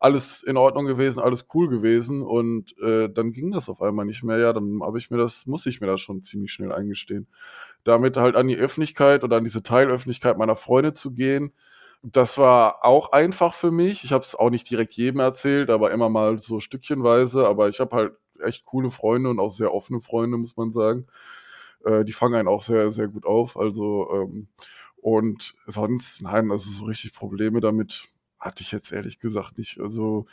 Alles 0.01 0.43
in 0.43 0.57
Ordnung 0.57 0.87
gewesen, 0.87 1.21
alles 1.21 1.47
cool 1.55 1.69
gewesen 1.69 2.23
und 2.23 2.77
äh, 2.81 3.09
dann 3.09 3.31
ging 3.31 3.53
das 3.53 3.69
auf 3.69 3.81
einmal 3.83 4.05
nicht 4.05 4.25
mehr. 4.25 4.39
Ja, 4.39 4.53
dann 4.53 4.81
habe 4.83 4.99
ich 4.99 5.13
mir 5.13 5.19
das, 5.19 5.47
muss 5.47 5.65
ich 5.67 5.81
mir 5.81 5.87
das 5.87 6.01
schon 6.01 6.25
ziemlich 6.25 6.53
schnell 6.53 6.73
eingestehen. 6.73 7.29
Damit 7.85 8.17
halt 8.17 8.35
an 8.35 8.49
die 8.49 8.57
Öffentlichkeit 8.57 9.23
oder 9.23 9.37
an 9.37 9.45
diese 9.45 9.63
Teilöffentlichkeit 9.63 10.39
meiner 10.39 10.57
Freunde 10.57 10.93
zu 10.93 11.13
gehen, 11.13 11.53
das 12.05 12.37
war 12.37 12.85
auch 12.85 13.13
einfach 13.13 13.55
für 13.55 13.71
mich. 13.71 14.05
Ich 14.05 14.13
habe 14.13 14.25
es 14.25 14.35
auch 14.35 14.51
nicht 14.51 14.69
direkt 14.69 14.93
jedem 14.93 15.21
erzählt, 15.21 15.71
aber 15.71 15.91
immer 15.91 16.11
mal 16.11 16.39
so 16.39 16.61
stückchenweise. 16.61 17.49
Aber 17.49 17.69
ich 17.71 17.81
habe 17.81 17.97
halt 17.97 18.13
echt 18.43 18.67
coole 18.67 18.91
Freunde 18.91 19.31
und 19.31 19.41
auch 19.41 19.51
sehr 19.51 19.73
offene 19.73 20.01
Freunde, 20.03 20.37
muss 20.37 20.57
man 20.57 20.71
sagen. 20.71 21.07
Äh, 21.85 22.05
die 22.05 22.13
fangen 22.13 22.35
einen 22.35 22.49
auch 22.49 22.63
sehr, 22.63 22.93
sehr 22.93 23.09
gut 23.09 23.27
auf. 23.27 23.57
Also, 23.57 24.09
ähm, 24.13 24.49
und 24.97 25.55
sonst, 25.67 26.23
nein, 26.23 26.51
also 26.51 26.71
so 26.71 26.85
richtig 26.87 27.15
Probleme 27.15 27.61
damit 27.61 28.09
hatte 28.39 28.63
ich 28.63 28.73
jetzt 28.73 28.93
ehrlich 28.93 29.19
gesagt 29.21 29.59
nicht. 29.59 29.81
Also, 29.81 30.27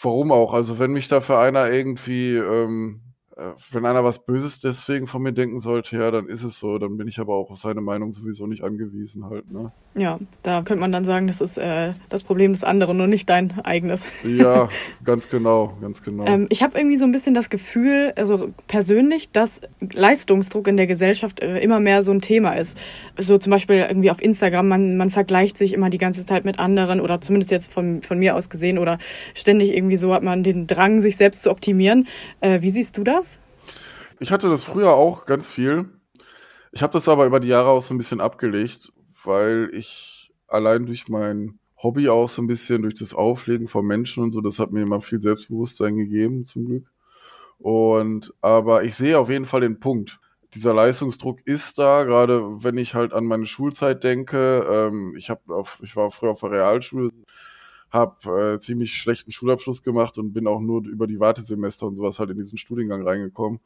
warum 0.00 0.32
auch? 0.32 0.54
Also, 0.54 0.78
wenn 0.78 0.92
mich 0.92 1.08
dafür 1.08 1.38
einer 1.40 1.70
irgendwie 1.70 2.36
ähm, 2.36 3.02
äh, 3.36 3.52
wenn 3.70 3.86
einer 3.86 4.04
was 4.04 4.24
Böses 4.24 4.60
deswegen 4.60 5.06
von 5.06 5.22
mir 5.22 5.32
denken 5.32 5.58
sollte, 5.60 5.96
ja, 5.96 6.10
dann 6.10 6.28
ist 6.28 6.42
es 6.44 6.58
so. 6.58 6.78
Dann 6.78 6.96
bin 6.96 7.08
ich 7.08 7.18
aber 7.20 7.34
auch 7.34 7.50
auf 7.50 7.58
seine 7.58 7.80
Meinung 7.80 8.12
sowieso 8.12 8.46
nicht 8.46 8.64
angewiesen 8.64 9.26
halt, 9.26 9.50
ne? 9.50 9.72
Ja, 9.94 10.18
da 10.42 10.62
könnte 10.62 10.80
man 10.80 10.90
dann 10.90 11.04
sagen, 11.04 11.26
das 11.26 11.42
ist 11.42 11.58
äh, 11.58 11.92
das 12.08 12.24
Problem 12.24 12.52
des 12.52 12.64
anderen 12.64 12.98
und 13.02 13.10
nicht 13.10 13.28
dein 13.28 13.60
eigenes. 13.62 14.02
Ja, 14.24 14.70
ganz 15.04 15.28
genau, 15.28 15.76
ganz 15.82 16.02
genau. 16.02 16.24
Ähm, 16.24 16.46
ich 16.48 16.62
habe 16.62 16.78
irgendwie 16.78 16.96
so 16.96 17.04
ein 17.04 17.12
bisschen 17.12 17.34
das 17.34 17.50
Gefühl, 17.50 18.14
also 18.16 18.48
persönlich, 18.68 19.32
dass 19.32 19.60
Leistungsdruck 19.80 20.66
in 20.66 20.78
der 20.78 20.86
Gesellschaft 20.86 21.40
äh, 21.40 21.58
immer 21.58 21.78
mehr 21.78 22.02
so 22.02 22.10
ein 22.10 22.22
Thema 22.22 22.52
ist. 22.52 22.78
So 23.18 23.36
zum 23.36 23.50
Beispiel 23.50 23.76
irgendwie 23.76 24.10
auf 24.10 24.22
Instagram, 24.22 24.66
man, 24.66 24.96
man 24.96 25.10
vergleicht 25.10 25.58
sich 25.58 25.74
immer 25.74 25.90
die 25.90 25.98
ganze 25.98 26.24
Zeit 26.24 26.46
mit 26.46 26.58
anderen 26.58 26.98
oder 26.98 27.20
zumindest 27.20 27.50
jetzt 27.50 27.70
von, 27.70 28.00
von 28.00 28.18
mir 28.18 28.34
aus 28.34 28.48
gesehen 28.48 28.78
oder 28.78 28.98
ständig 29.34 29.76
irgendwie 29.76 29.98
so 29.98 30.14
hat 30.14 30.22
man 30.22 30.42
den 30.42 30.66
Drang, 30.66 31.02
sich 31.02 31.18
selbst 31.18 31.42
zu 31.42 31.50
optimieren. 31.50 32.08
Äh, 32.40 32.62
wie 32.62 32.70
siehst 32.70 32.96
du 32.96 33.04
das? 33.04 33.38
Ich 34.20 34.32
hatte 34.32 34.48
das 34.48 34.62
früher 34.62 34.94
auch 34.94 35.26
ganz 35.26 35.50
viel. 35.50 35.90
Ich 36.70 36.82
habe 36.82 36.94
das 36.94 37.08
aber 37.08 37.26
über 37.26 37.40
die 37.40 37.48
Jahre 37.48 37.68
auch 37.68 37.82
so 37.82 37.92
ein 37.92 37.98
bisschen 37.98 38.22
abgelegt, 38.22 38.90
weil 39.24 39.70
ich 39.72 40.32
allein 40.48 40.86
durch 40.86 41.08
mein 41.08 41.58
Hobby 41.82 42.08
auch 42.08 42.28
so 42.28 42.42
ein 42.42 42.46
bisschen, 42.46 42.82
durch 42.82 42.94
das 42.94 43.14
Auflegen 43.14 43.66
von 43.66 43.84
Menschen 43.86 44.22
und 44.22 44.32
so, 44.32 44.40
das 44.40 44.58
hat 44.58 44.72
mir 44.72 44.82
immer 44.82 45.00
viel 45.00 45.20
Selbstbewusstsein 45.20 45.96
gegeben, 45.96 46.44
zum 46.44 46.66
Glück. 46.66 46.92
Und, 47.58 48.34
aber 48.40 48.84
ich 48.84 48.94
sehe 48.94 49.18
auf 49.18 49.30
jeden 49.30 49.44
Fall 49.44 49.60
den 49.60 49.80
Punkt. 49.80 50.20
Dieser 50.54 50.74
Leistungsdruck 50.74 51.40
ist 51.46 51.78
da, 51.78 52.04
gerade 52.04 52.62
wenn 52.62 52.76
ich 52.76 52.94
halt 52.94 53.12
an 53.12 53.24
meine 53.24 53.46
Schulzeit 53.46 54.04
denke. 54.04 54.66
Ähm, 54.68 55.14
ich, 55.16 55.30
hab 55.30 55.48
auf, 55.48 55.80
ich 55.82 55.96
war 55.96 56.10
früher 56.10 56.32
auf 56.32 56.40
der 56.40 56.50
Realschule, 56.50 57.10
habe 57.90 58.54
äh, 58.54 58.58
ziemlich 58.58 58.94
schlechten 58.94 59.32
Schulabschluss 59.32 59.82
gemacht 59.82 60.18
und 60.18 60.32
bin 60.32 60.46
auch 60.46 60.60
nur 60.60 60.84
über 60.86 61.06
die 61.06 61.20
Wartesemester 61.20 61.86
und 61.86 61.96
sowas 61.96 62.18
halt 62.18 62.30
in 62.30 62.38
diesen 62.38 62.58
Studiengang 62.58 63.06
reingekommen. 63.06 63.60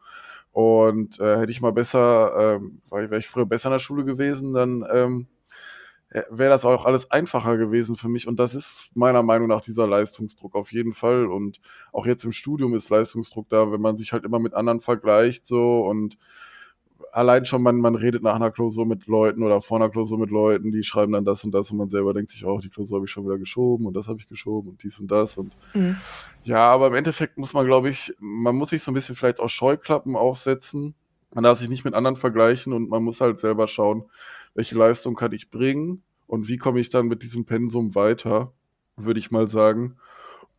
Und 0.52 1.20
äh, 1.20 1.38
hätte 1.38 1.52
ich 1.52 1.60
mal 1.60 1.72
besser, 1.72 2.58
ähm, 2.58 2.80
wäre 2.90 3.18
ich 3.18 3.28
früher 3.28 3.46
besser 3.46 3.68
in 3.68 3.72
der 3.72 3.78
Schule 3.78 4.04
gewesen, 4.04 4.52
dann 4.52 4.84
ähm, 4.92 5.26
äh, 5.30 5.35
wäre 6.30 6.50
das 6.50 6.64
auch 6.64 6.84
alles 6.84 7.10
einfacher 7.10 7.56
gewesen 7.58 7.96
für 7.96 8.08
mich. 8.08 8.26
Und 8.26 8.38
das 8.38 8.54
ist 8.54 8.90
meiner 8.94 9.22
Meinung 9.22 9.48
nach 9.48 9.60
dieser 9.60 9.86
Leistungsdruck 9.86 10.54
auf 10.54 10.72
jeden 10.72 10.92
Fall. 10.92 11.26
Und 11.26 11.60
auch 11.92 12.06
jetzt 12.06 12.24
im 12.24 12.32
Studium 12.32 12.74
ist 12.74 12.90
Leistungsdruck 12.90 13.48
da, 13.48 13.70
wenn 13.72 13.80
man 13.80 13.96
sich 13.96 14.12
halt 14.12 14.24
immer 14.24 14.38
mit 14.38 14.54
anderen 14.54 14.80
vergleicht 14.80 15.46
so 15.46 15.80
und 15.80 16.16
allein 17.12 17.46
schon, 17.46 17.62
man, 17.62 17.76
man 17.76 17.94
redet 17.94 18.22
nach 18.22 18.34
einer 18.34 18.50
Klausur 18.50 18.86
mit 18.86 19.06
Leuten 19.06 19.42
oder 19.42 19.60
vor 19.60 19.78
einer 19.78 19.88
Klausur 19.88 20.18
mit 20.18 20.30
Leuten, 20.30 20.70
die 20.70 20.82
schreiben 20.82 21.12
dann 21.12 21.24
das 21.24 21.44
und 21.44 21.52
das 21.52 21.70
und 21.70 21.78
man 21.78 21.88
selber 21.88 22.12
denkt 22.12 22.30
sich 22.30 22.44
auch, 22.44 22.60
die 22.60 22.68
Klausur 22.68 22.96
habe 22.96 23.06
ich 23.06 23.10
schon 23.10 23.24
wieder 23.24 23.38
geschoben 23.38 23.86
und 23.86 23.94
das 23.94 24.06
habe 24.06 24.18
ich 24.18 24.28
geschoben 24.28 24.70
und 24.70 24.82
dies 24.82 24.98
und 24.98 25.10
das 25.10 25.38
und 25.38 25.56
mhm. 25.74 25.96
ja, 26.44 26.70
aber 26.70 26.88
im 26.88 26.94
Endeffekt 26.94 27.38
muss 27.38 27.54
man, 27.54 27.66
glaube 27.66 27.88
ich, 27.88 28.14
man 28.18 28.54
muss 28.54 28.70
sich 28.70 28.82
so 28.82 28.90
ein 28.90 28.94
bisschen 28.94 29.14
vielleicht 29.14 29.40
auch 29.40 29.48
Scheuklappen 29.48 30.16
aufsetzen. 30.16 30.94
Man 31.34 31.44
darf 31.44 31.58
sich 31.58 31.68
nicht 31.68 31.84
mit 31.84 31.94
anderen 31.94 32.16
vergleichen 32.16 32.72
und 32.72 32.88
man 32.88 33.02
muss 33.02 33.20
halt 33.20 33.40
selber 33.40 33.66
schauen, 33.66 34.04
welche 34.54 34.74
Leistung 34.76 35.14
kann 35.14 35.32
ich 35.32 35.50
bringen 35.50 36.02
und 36.26 36.48
wie 36.48 36.58
komme 36.58 36.80
ich 36.80 36.90
dann 36.90 37.06
mit 37.06 37.22
diesem 37.22 37.44
Pensum 37.44 37.94
weiter, 37.94 38.52
würde 38.96 39.20
ich 39.20 39.30
mal 39.30 39.48
sagen. 39.48 39.96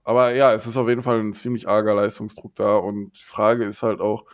Aber 0.03 0.33
ja, 0.33 0.53
es 0.53 0.67
ist 0.67 0.77
auf 0.77 0.87
jeden 0.87 1.01
Fall 1.01 1.19
ein 1.19 1.33
ziemlich 1.33 1.67
arger 1.67 1.93
Leistungsdruck 1.93 2.55
da 2.55 2.77
und 2.77 3.11
die 3.19 3.25
Frage 3.25 3.65
ist 3.65 3.83
halt 3.83 3.99
auch, 3.99 4.25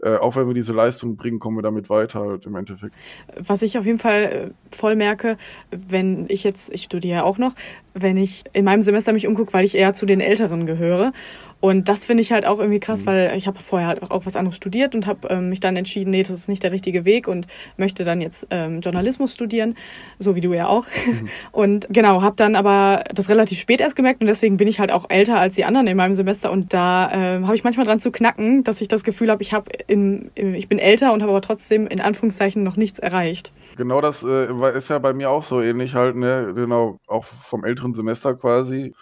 äh, 0.00 0.16
auch 0.16 0.36
wenn 0.36 0.46
wir 0.46 0.54
diese 0.54 0.72
Leistung 0.72 1.16
bringen, 1.16 1.40
kommen 1.40 1.56
wir 1.56 1.62
damit 1.62 1.90
weiter 1.90 2.20
halt 2.20 2.46
im 2.46 2.54
Endeffekt. 2.54 2.94
Was 3.36 3.62
ich 3.62 3.76
auf 3.78 3.84
jeden 3.84 3.98
Fall 3.98 4.22
äh, 4.22 4.76
voll 4.76 4.94
merke, 4.94 5.36
wenn 5.72 6.26
ich 6.28 6.44
jetzt, 6.44 6.72
ich 6.72 6.84
studiere 6.84 7.24
auch 7.24 7.36
noch, 7.36 7.52
wenn 7.94 8.16
ich 8.16 8.44
in 8.52 8.64
meinem 8.64 8.82
Semester 8.82 9.12
mich 9.12 9.26
umgucke, 9.26 9.52
weil 9.52 9.64
ich 9.64 9.74
eher 9.74 9.94
zu 9.94 10.06
den 10.06 10.20
Älteren 10.20 10.66
gehöre 10.66 11.12
und 11.60 11.88
das 11.88 12.06
finde 12.06 12.22
ich 12.22 12.30
halt 12.30 12.46
auch 12.46 12.58
irgendwie 12.58 12.78
krass, 12.78 13.02
mhm. 13.02 13.06
weil 13.06 13.36
ich 13.36 13.46
habe 13.46 13.58
vorher 13.58 13.88
halt 13.88 14.02
auch 14.10 14.26
was 14.26 14.36
anderes 14.36 14.56
studiert 14.56 14.94
und 14.94 15.06
habe 15.06 15.26
ähm, 15.28 15.48
mich 15.48 15.58
dann 15.58 15.74
entschieden, 15.76 16.10
nee, 16.10 16.22
das 16.22 16.30
ist 16.30 16.48
nicht 16.48 16.62
der 16.62 16.70
richtige 16.70 17.04
Weg 17.04 17.26
und 17.26 17.48
möchte 17.76 18.04
dann 18.04 18.20
jetzt 18.20 18.46
ähm, 18.50 18.80
Journalismus 18.80 19.34
studieren, 19.34 19.74
so 20.20 20.36
wie 20.36 20.40
du 20.40 20.52
ja 20.52 20.68
auch. 20.68 20.86
Mhm. 21.06 21.28
Und 21.52 21.86
genau, 21.90 22.22
habe 22.22 22.36
dann 22.36 22.54
aber 22.54 23.04
das 23.14 23.28
relativ 23.28 23.58
spät 23.58 23.80
erst 23.80 23.96
gemerkt 23.96 24.20
und 24.20 24.26
deswegen 24.26 24.56
bin 24.56 24.68
ich 24.68 24.78
halt 24.78 24.92
auch 24.92 25.06
älter 25.08 25.40
als 25.40 25.54
die 25.54 25.64
anderen 25.64 25.86
in 25.86 25.96
meinem 25.96 26.14
Semester 26.14 26.52
und 26.52 26.72
da 26.72 27.10
äh, 27.10 27.42
habe 27.42 27.56
ich 27.56 27.64
manchmal 27.64 27.86
dran 27.86 28.00
zu 28.00 28.12
knacken, 28.12 28.64
dass 28.64 28.80
ich 28.80 28.88
das 28.88 29.02
Gefühl 29.02 29.30
habe, 29.30 29.42
ich 29.42 29.52
habe 29.52 29.70
ich 29.88 30.68
bin 30.68 30.78
älter 30.78 31.12
und 31.12 31.22
habe 31.22 31.32
aber 31.32 31.40
trotzdem 31.40 31.86
in 31.86 32.00
Anführungszeichen 32.00 32.62
noch 32.62 32.76
nichts 32.76 32.98
erreicht. 32.98 33.52
Genau 33.76 34.00
das 34.00 34.22
äh, 34.22 34.48
ist 34.76 34.90
ja 34.90 34.98
bei 34.98 35.12
mir 35.12 35.30
auch 35.30 35.42
so 35.42 35.60
ähnlich 35.60 35.94
halt, 35.94 36.16
ne? 36.16 36.52
Genau, 36.54 36.98
auch 37.06 37.24
vom 37.24 37.64
älteren 37.64 37.92
Semester 37.92 38.34
quasi. 38.34 38.94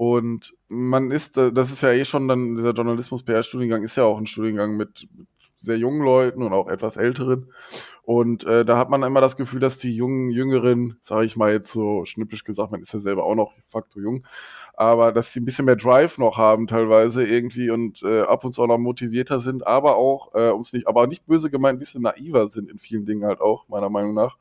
Und 0.00 0.54
man 0.68 1.10
ist, 1.10 1.36
äh, 1.36 1.52
das 1.52 1.70
ist 1.70 1.82
ja 1.82 1.90
eh 1.90 2.06
schon 2.06 2.26
dann, 2.26 2.56
dieser 2.56 2.72
Journalismus-PR-Studiengang 2.72 3.82
ist 3.82 3.96
ja 3.96 4.04
auch 4.04 4.16
ein 4.16 4.26
Studiengang 4.26 4.74
mit, 4.78 5.06
sehr 5.58 5.76
jungen 5.76 6.00
Leuten 6.00 6.42
und 6.42 6.54
auch 6.54 6.68
etwas 6.68 6.96
älteren. 6.96 7.52
Und 8.02 8.44
äh, 8.44 8.64
da 8.64 8.78
hat 8.78 8.88
man 8.88 9.02
immer 9.02 9.20
das 9.20 9.36
Gefühl, 9.36 9.60
dass 9.60 9.76
die 9.76 9.94
jungen, 9.94 10.30
jüngeren, 10.30 10.98
sage 11.02 11.26
ich 11.26 11.36
mal 11.36 11.52
jetzt 11.52 11.70
so 11.70 12.06
schnippisch 12.06 12.44
gesagt, 12.44 12.72
man 12.72 12.80
ist 12.80 12.94
ja 12.94 12.98
selber 12.98 13.24
auch 13.24 13.34
noch 13.34 13.52
facto 13.66 14.00
jung, 14.00 14.26
aber 14.72 15.12
dass 15.12 15.34
sie 15.34 15.40
ein 15.40 15.44
bisschen 15.44 15.66
mehr 15.66 15.76
Drive 15.76 16.16
noch 16.16 16.38
haben 16.38 16.66
teilweise 16.66 17.22
irgendwie 17.22 17.68
und 17.68 18.02
äh, 18.02 18.22
ab 18.22 18.42
und 18.46 18.52
zu 18.52 18.62
auch 18.62 18.68
noch 18.68 18.78
motivierter 18.78 19.38
sind, 19.38 19.66
aber 19.66 19.96
auch, 19.96 20.34
äh, 20.34 20.48
um 20.48 20.62
es 20.62 20.72
nicht, 20.72 20.88
aber 20.88 21.06
nicht 21.08 21.26
böse 21.26 21.50
gemeint, 21.50 21.76
ein 21.76 21.78
bisschen 21.78 22.00
naiver 22.00 22.48
sind 22.48 22.70
in 22.70 22.78
vielen 22.78 23.04
Dingen 23.04 23.26
halt 23.26 23.42
auch, 23.42 23.68
meiner 23.68 23.90
Meinung 23.90 24.14
nach. 24.14 24.38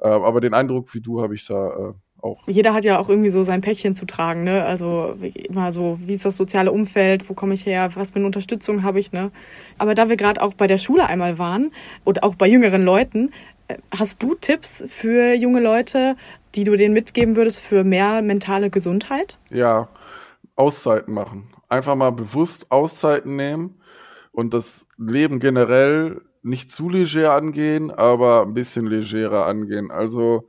Äh, 0.00 0.08
aber 0.08 0.42
den 0.42 0.52
Eindruck 0.52 0.92
wie 0.92 1.00
du 1.00 1.22
habe 1.22 1.34
ich 1.34 1.46
da 1.46 1.70
äh, 1.70 1.92
auch. 2.22 2.38
Jeder 2.46 2.72
hat 2.72 2.84
ja 2.84 2.98
auch 2.98 3.08
irgendwie 3.08 3.30
so 3.30 3.42
sein 3.42 3.60
Päckchen 3.60 3.96
zu 3.96 4.06
tragen, 4.06 4.44
ne? 4.44 4.64
Also 4.64 5.16
immer 5.34 5.72
so, 5.72 5.98
wie 6.04 6.14
ist 6.14 6.24
das 6.24 6.36
soziale 6.36 6.72
Umfeld, 6.72 7.28
wo 7.28 7.34
komme 7.34 7.54
ich 7.54 7.66
her, 7.66 7.90
was 7.94 8.12
für 8.12 8.16
eine 8.16 8.26
Unterstützung 8.26 8.82
habe 8.82 9.00
ich, 9.00 9.12
ne? 9.12 9.30
Aber 9.78 9.94
da 9.94 10.08
wir 10.08 10.16
gerade 10.16 10.40
auch 10.40 10.54
bei 10.54 10.66
der 10.66 10.78
Schule 10.78 11.06
einmal 11.06 11.38
waren 11.38 11.72
und 12.04 12.22
auch 12.22 12.34
bei 12.34 12.48
jüngeren 12.48 12.84
Leuten, 12.84 13.32
äh, 13.68 13.76
hast 13.96 14.22
du 14.22 14.34
Tipps 14.34 14.82
für 14.88 15.34
junge 15.34 15.60
Leute, 15.60 16.16
die 16.54 16.64
du 16.64 16.76
denen 16.76 16.94
mitgeben 16.94 17.36
würdest 17.36 17.60
für 17.60 17.84
mehr 17.84 18.22
mentale 18.22 18.70
Gesundheit? 18.70 19.38
Ja, 19.50 19.88
Auszeiten 20.56 21.14
machen. 21.14 21.44
Einfach 21.68 21.94
mal 21.94 22.12
bewusst 22.12 22.70
Auszeiten 22.70 23.36
nehmen 23.36 23.80
und 24.30 24.54
das 24.54 24.86
Leben 24.98 25.40
generell 25.40 26.20
nicht 26.42 26.70
zu 26.70 26.90
leger 26.90 27.32
angehen, 27.32 27.90
aber 27.90 28.42
ein 28.42 28.54
bisschen 28.54 28.86
legerer 28.86 29.46
angehen. 29.46 29.90
Also 29.90 30.48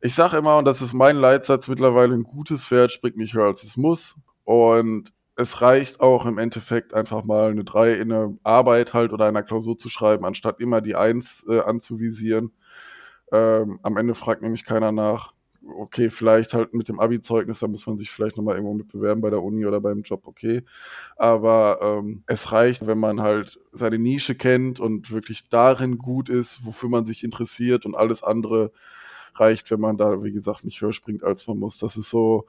ich 0.00 0.14
sage 0.14 0.36
immer, 0.36 0.58
und 0.58 0.64
das 0.66 0.82
ist 0.82 0.94
mein 0.94 1.16
Leitsatz 1.16 1.68
mittlerweile, 1.68 2.14
ein 2.14 2.22
gutes 2.24 2.64
Pferd 2.64 2.92
springt 2.92 3.16
nicht 3.16 3.34
höher 3.34 3.46
als 3.46 3.64
es 3.64 3.76
muss. 3.76 4.16
Und 4.44 5.12
es 5.36 5.60
reicht 5.60 6.00
auch 6.00 6.26
im 6.26 6.38
Endeffekt 6.38 6.94
einfach 6.94 7.24
mal 7.24 7.50
eine 7.50 7.64
3 7.64 7.94
in 7.94 8.08
der 8.08 8.32
Arbeit 8.42 8.94
halt 8.94 9.12
oder 9.12 9.26
einer 9.26 9.42
Klausur 9.42 9.76
zu 9.78 9.88
schreiben, 9.88 10.24
anstatt 10.24 10.60
immer 10.60 10.80
die 10.80 10.96
1 10.96 11.46
äh, 11.48 11.60
anzuvisieren. 11.60 12.52
Ähm, 13.32 13.80
am 13.82 13.96
Ende 13.96 14.14
fragt 14.14 14.42
nämlich 14.42 14.64
keiner 14.64 14.92
nach 14.92 15.32
okay, 15.68 16.10
vielleicht 16.10 16.54
halt 16.54 16.74
mit 16.74 16.88
dem 16.88 17.00
Abi-Zeugnis, 17.00 17.58
da 17.58 17.68
muss 17.68 17.86
man 17.86 17.96
sich 17.98 18.10
vielleicht 18.10 18.36
nochmal 18.36 18.56
irgendwo 18.56 18.74
mit 18.74 18.88
bewerben 18.88 19.20
bei 19.20 19.30
der 19.30 19.42
Uni 19.42 19.66
oder 19.66 19.80
beim 19.80 20.02
Job, 20.02 20.26
okay. 20.26 20.62
Aber 21.16 21.78
ähm, 21.82 22.22
es 22.26 22.52
reicht, 22.52 22.86
wenn 22.86 22.98
man 22.98 23.20
halt 23.20 23.58
seine 23.72 23.98
Nische 23.98 24.34
kennt 24.34 24.80
und 24.80 25.10
wirklich 25.10 25.48
darin 25.48 25.98
gut 25.98 26.28
ist, 26.28 26.64
wofür 26.64 26.88
man 26.88 27.06
sich 27.06 27.24
interessiert 27.24 27.86
und 27.86 27.94
alles 27.96 28.22
andere 28.22 28.72
reicht, 29.40 29.70
wenn 29.70 29.80
man 29.80 29.96
da, 29.96 30.22
wie 30.22 30.32
gesagt, 30.32 30.64
nicht 30.64 30.80
höher 30.80 30.92
springt, 30.92 31.24
als 31.24 31.46
man 31.46 31.58
muss. 31.58 31.78
Das 31.78 31.96
ist 31.96 32.10
so 32.10 32.46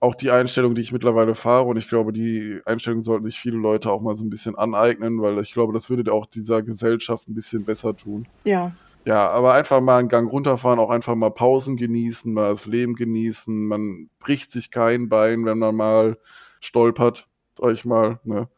auch 0.00 0.14
die 0.14 0.30
Einstellung, 0.30 0.74
die 0.74 0.82
ich 0.82 0.92
mittlerweile 0.92 1.34
fahre 1.34 1.64
und 1.64 1.76
ich 1.76 1.88
glaube, 1.88 2.12
die 2.12 2.60
Einstellung 2.64 3.02
sollten 3.02 3.24
sich 3.24 3.38
viele 3.38 3.56
Leute 3.56 3.90
auch 3.90 4.00
mal 4.00 4.14
so 4.14 4.24
ein 4.24 4.30
bisschen 4.30 4.56
aneignen, 4.56 5.20
weil 5.20 5.38
ich 5.40 5.52
glaube, 5.52 5.72
das 5.72 5.90
würde 5.90 6.12
auch 6.12 6.26
dieser 6.26 6.62
Gesellschaft 6.62 7.28
ein 7.28 7.34
bisschen 7.34 7.64
besser 7.64 7.96
tun. 7.96 8.28
Ja, 8.44 8.72
ja, 9.08 9.30
aber 9.30 9.54
einfach 9.54 9.80
mal 9.80 9.98
einen 9.98 10.10
Gang 10.10 10.30
runterfahren, 10.30 10.78
auch 10.78 10.90
einfach 10.90 11.14
mal 11.14 11.30
Pausen 11.30 11.78
genießen, 11.78 12.30
mal 12.30 12.50
das 12.50 12.66
Leben 12.66 12.94
genießen. 12.94 13.66
Man 13.66 14.10
bricht 14.18 14.52
sich 14.52 14.70
kein 14.70 15.08
Bein, 15.08 15.46
wenn 15.46 15.58
man 15.58 15.74
mal 15.74 16.18
stolpert, 16.60 17.26
sag 17.58 17.72
ich 17.72 17.86
mal. 17.86 18.20
Ne? 18.24 18.48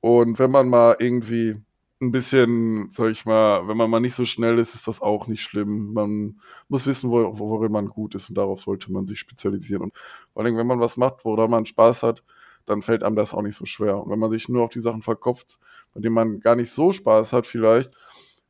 Und 0.00 0.40
wenn 0.40 0.50
man 0.50 0.68
mal 0.68 0.96
irgendwie 0.98 1.62
ein 2.02 2.10
bisschen, 2.10 2.90
sag 2.90 3.10
ich 3.10 3.24
mal, 3.24 3.68
wenn 3.68 3.76
man 3.76 3.88
mal 3.88 4.00
nicht 4.00 4.14
so 4.14 4.24
schnell 4.24 4.58
ist, 4.58 4.74
ist 4.74 4.88
das 4.88 5.00
auch 5.00 5.28
nicht 5.28 5.42
schlimm. 5.42 5.92
Man 5.94 6.40
muss 6.68 6.86
wissen, 6.86 7.10
wo, 7.10 7.38
worin 7.38 7.72
man 7.72 7.88
gut 7.88 8.14
ist 8.14 8.28
und 8.28 8.36
darauf 8.36 8.60
sollte 8.60 8.92
man 8.92 9.06
sich 9.06 9.20
spezialisieren. 9.20 9.82
Und 9.82 9.94
vor 10.32 10.42
allem, 10.44 10.56
wenn 10.56 10.66
man 10.66 10.80
was 10.80 10.96
macht, 10.96 11.24
woran 11.24 11.50
man 11.50 11.64
Spaß 11.64 12.02
hat, 12.02 12.24
dann 12.66 12.82
fällt 12.82 13.04
einem 13.04 13.16
das 13.16 13.34
auch 13.34 13.42
nicht 13.42 13.56
so 13.56 13.66
schwer. 13.66 13.98
Und 13.98 14.10
wenn 14.10 14.18
man 14.18 14.30
sich 14.30 14.48
nur 14.48 14.64
auf 14.64 14.70
die 14.70 14.80
Sachen 14.80 15.02
verkopft, 15.02 15.58
bei 15.94 16.00
denen 16.00 16.14
man 16.14 16.40
gar 16.40 16.56
nicht 16.56 16.70
so 16.70 16.92
Spaß 16.92 17.32
hat 17.32 17.46
vielleicht, 17.46 17.92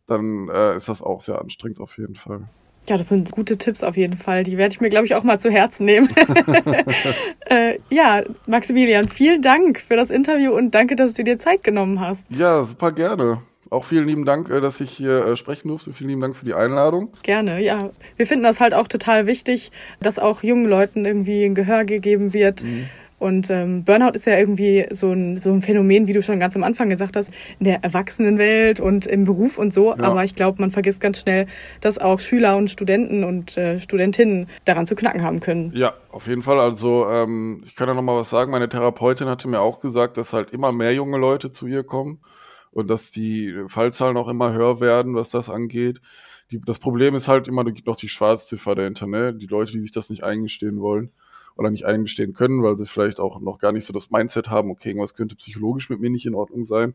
dann 0.07 0.49
äh, 0.49 0.77
ist 0.77 0.89
das 0.89 1.03
auch 1.03 1.21
sehr 1.21 1.41
anstrengend 1.41 1.81
auf 1.81 1.99
jeden 1.99 2.15
Fall. 2.17 2.49
Ja, 2.89 2.97
das 2.97 3.09
sind 3.09 3.31
gute 3.31 3.59
Tipps 3.59 3.85
auf 3.85 3.97
jeden 3.97 4.17
Fall. 4.17 4.43
Die 4.43 4.59
werde 4.59 4.75
ich 4.75 4.81
mir, 4.81 4.91
glaube 4.91 5.07
ich, 5.07 5.15
auch 5.15 5.23
mal 5.23 5.39
zu 5.39 5.51
Herzen 5.51 5.85
nehmen. 5.85 6.09
äh, 7.47 7.79
ja, 7.91 8.23
Maximilian, 8.47 9.09
vielen 9.09 9.41
Dank 9.41 9.81
für 9.81 9.97
das 9.97 10.11
Interview 10.11 10.53
und 10.53 10.75
danke, 10.75 10.97
dass 10.97 11.15
du 11.15 11.23
dir 11.23 11.39
Zeit 11.39 11.63
genommen 11.63 12.01
hast. 12.01 12.27
Ja, 12.29 12.65
super 12.65 12.91
gerne. 12.91 13.39
Auch 13.71 13.85
vielen 13.85 14.07
lieben 14.07 14.25
Dank, 14.25 14.51
äh, 14.51 14.61
dass 14.61 14.81
ich 14.81 14.91
hier 14.91 15.25
äh, 15.25 15.37
sprechen 15.37 15.69
durfte. 15.69 15.93
Vielen 15.93 16.11
lieben 16.11 16.21
Dank 16.21 16.37
für 16.37 16.45
die 16.45 16.55
Einladung. 16.55 17.11
Gerne, 17.23 17.63
ja. 17.63 17.91
Wir 18.17 18.27
finden 18.27 18.43
das 18.43 18.61
halt 18.61 18.75
auch 18.75 18.89
total 18.89 19.27
wichtig, 19.27 19.71
dass 20.01 20.19
auch 20.19 20.43
jungen 20.43 20.67
Leuten 20.67 21.05
irgendwie 21.05 21.45
ein 21.45 21.55
Gehör 21.55 21.85
gegeben 21.85 22.33
wird. 22.33 22.65
Mhm 22.65 22.89
und 23.23 23.51
ähm, 23.51 23.85
Burnout 23.85 24.17
ist 24.17 24.27
ja 24.27 24.37
irgendwie 24.37 24.85
so 24.91 25.13
ein, 25.13 25.41
so 25.41 25.53
ein 25.53 25.63
Phänomen, 25.63 26.09
wie 26.09 26.13
du 26.13 26.23
schon 26.25 26.41
ganz 26.41 26.57
am 26.57 26.65
Anfang 26.65 26.91
gesagt 26.91 27.15
hast, 27.15 27.31
in 27.61 27.67
der 27.67 27.85
Erwachsenenwelt 27.85 28.81
und 28.81 29.07
im 29.07 29.23
Beruf 29.23 29.59
und 29.59 29.73
so. 29.73 29.95
Ja. 29.95 30.03
Aber 30.03 30.25
ich 30.25 30.35
glaube, 30.35 30.61
man 30.61 30.73
vergisst 30.73 31.01
ganz 31.01 31.21
schnell, 31.21 31.47
dass 31.81 31.99
auch 31.99 32.19
Schüler 32.19 32.57
und 32.57 32.69
Studenten 32.69 33.23
und 33.23 33.57
äh, 33.57 33.79
Studentinnen 33.79 34.49
daran 34.65 34.89
zu 34.89 34.97
knacken 34.97 35.23
haben 35.23 35.39
können. 35.39 35.71
Ja, 35.73 35.95
auf 36.11 36.27
jeden 36.27 36.43
Fall. 36.43 36.59
Also 36.59 37.07
ähm, 37.09 37.63
ich 37.65 37.77
kann 37.77 37.87
ja 37.87 37.95
noch 37.95 38.03
mal 38.03 38.17
was 38.17 38.29
sagen. 38.29 38.51
Meine 38.51 38.69
Therapeutin 38.69 39.29
hatte 39.29 39.47
mir 39.47 39.61
auch 39.61 39.81
gesagt, 39.81 40.17
dass 40.17 40.33
halt 40.33 40.51
immer 40.51 40.73
mehr 40.73 40.93
junge 40.93 41.19
Leute 41.19 41.53
zu 41.53 41.69
ihr 41.69 41.85
kommen 41.85 42.19
und 42.73 42.91
dass 42.91 43.13
die 43.13 43.55
Fallzahlen 43.69 44.17
auch 44.17 44.29
immer 44.29 44.53
höher 44.53 44.81
werden, 44.81 45.15
was 45.15 45.31
das 45.31 45.49
angeht. 45.49 46.01
Die, 46.51 46.61
das 46.61 46.81
Problem 46.81 47.15
ist 47.15 47.29
halt 47.29 47.47
immer, 47.47 47.63
da 47.63 47.71
gibt 47.71 47.87
noch 47.87 47.97
die 47.97 48.09
Schwarzziffer 48.09 48.75
dahinter, 48.75 49.07
ne? 49.07 49.33
Die 49.33 49.47
Leute, 49.47 49.71
die 49.71 49.81
sich 49.81 49.93
das 49.93 50.11
nicht 50.11 50.25
eingestehen 50.25 50.81
wollen 50.81 51.13
oder 51.57 51.71
nicht 51.71 51.85
eingestehen 51.85 52.33
können, 52.33 52.63
weil 52.63 52.77
sie 52.77 52.87
vielleicht 52.87 53.21
auch 53.21 53.41
noch 53.41 53.59
gar 53.59 53.73
nicht 53.73 53.85
so 53.85 53.93
das 53.93 54.11
Mindset 54.11 54.51
haben, 54.51 54.71
okay, 54.71 54.89
irgendwas 54.89 55.15
könnte 55.15 55.37
psychologisch 55.37 55.91
mit 55.91 56.01
mir 56.01 56.11
nicht 56.11 56.27
in 56.27 56.35
Ordnung 56.35 56.65
sein. 56.65 56.95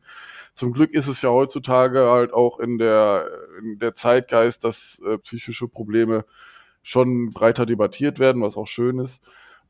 Zum 0.53 0.73
Glück 0.73 0.93
ist 0.93 1.07
es 1.07 1.21
ja 1.21 1.29
heutzutage 1.29 2.09
halt 2.09 2.33
auch 2.33 2.59
in 2.59 2.77
der, 2.77 3.29
in 3.61 3.79
der 3.79 3.93
Zeitgeist, 3.93 4.63
dass 4.63 5.01
äh, 5.05 5.17
psychische 5.19 5.67
Probleme 5.67 6.25
schon 6.83 7.31
breiter 7.31 7.65
debattiert 7.65 8.19
werden, 8.19 8.41
was 8.41 8.57
auch 8.57 8.67
schön 8.67 8.99
ist. 8.99 9.21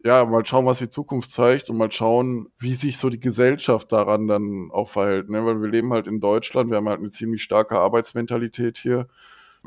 Ja, 0.03 0.23
mal 0.25 0.45
schauen, 0.45 0.67
was 0.67 0.77
die 0.77 0.89
Zukunft 0.89 1.31
zeigt 1.31 1.69
und 1.71 1.77
mal 1.77 1.91
schauen, 1.91 2.49
wie 2.59 2.75
sich 2.75 2.97
so 2.99 3.09
die 3.09 3.19
Gesellschaft 3.19 3.91
daran 3.91 4.27
dann 4.27 4.69
auch 4.71 4.89
verhält. 4.89 5.27
Ne? 5.29 5.43
Weil 5.43 5.59
wir 5.59 5.69
leben 5.69 5.91
halt 5.91 6.05
in 6.05 6.19
Deutschland, 6.19 6.69
wir 6.69 6.77
haben 6.77 6.87
halt 6.87 6.99
eine 6.99 7.09
ziemlich 7.09 7.41
starke 7.41 7.79
Arbeitsmentalität 7.79 8.77
hier 8.77 9.07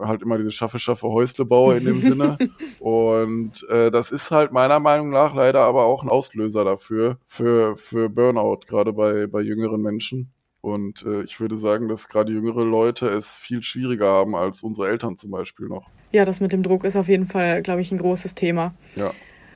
halt 0.01 0.23
immer 0.23 0.39
diese 0.39 0.51
schaffe, 0.51 0.79
schaffe 0.79 1.09
Häuslebauer 1.09 1.77
in 1.77 1.85
dem 1.85 2.01
Sinne. 2.01 2.39
Und 2.81 3.67
äh, 3.69 3.91
das 3.91 4.11
ist 4.11 4.31
halt 4.31 4.53
meiner 4.53 4.81
Meinung 4.81 5.11
nach 5.11 5.35
leider 5.35 5.61
aber 5.61 5.85
auch 5.85 6.03
ein 6.03 6.09
Auslöser 6.09 6.65
dafür, 6.65 7.19
für, 7.27 7.77
für 7.77 8.09
Burnout, 8.09 8.61
gerade 8.67 8.93
bei, 8.93 9.27
bei 9.27 9.41
jüngeren 9.41 9.83
Menschen. 9.83 10.33
Und 10.63 11.05
äh, 11.07 11.23
ich 11.23 11.41
würde 11.41 11.57
sagen, 11.57 11.89
dass 11.89 12.09
gerade 12.09 12.33
jüngere 12.33 12.65
Leute 12.65 13.07
es 13.07 13.37
viel 13.37 13.63
schwieriger 13.63 14.09
haben 14.09 14.37
als 14.37 14.63
unsere 14.63 14.89
Eltern 14.89 15.17
zum 15.17 15.31
Beispiel 15.31 15.69
noch. 15.69 15.89
Ja, 16.13 16.25
das 16.25 16.41
mit 16.41 16.53
dem 16.53 16.63
Druck 16.63 16.85
ist 16.85 16.97
auf 16.97 17.09
jeden 17.09 17.29
Fall, 17.29 17.63
glaube 17.63 17.81
ich, 17.81 17.91
ein 17.93 17.99
großes 17.99 18.35
Thema. 18.35 18.75
Ja. 18.95 19.13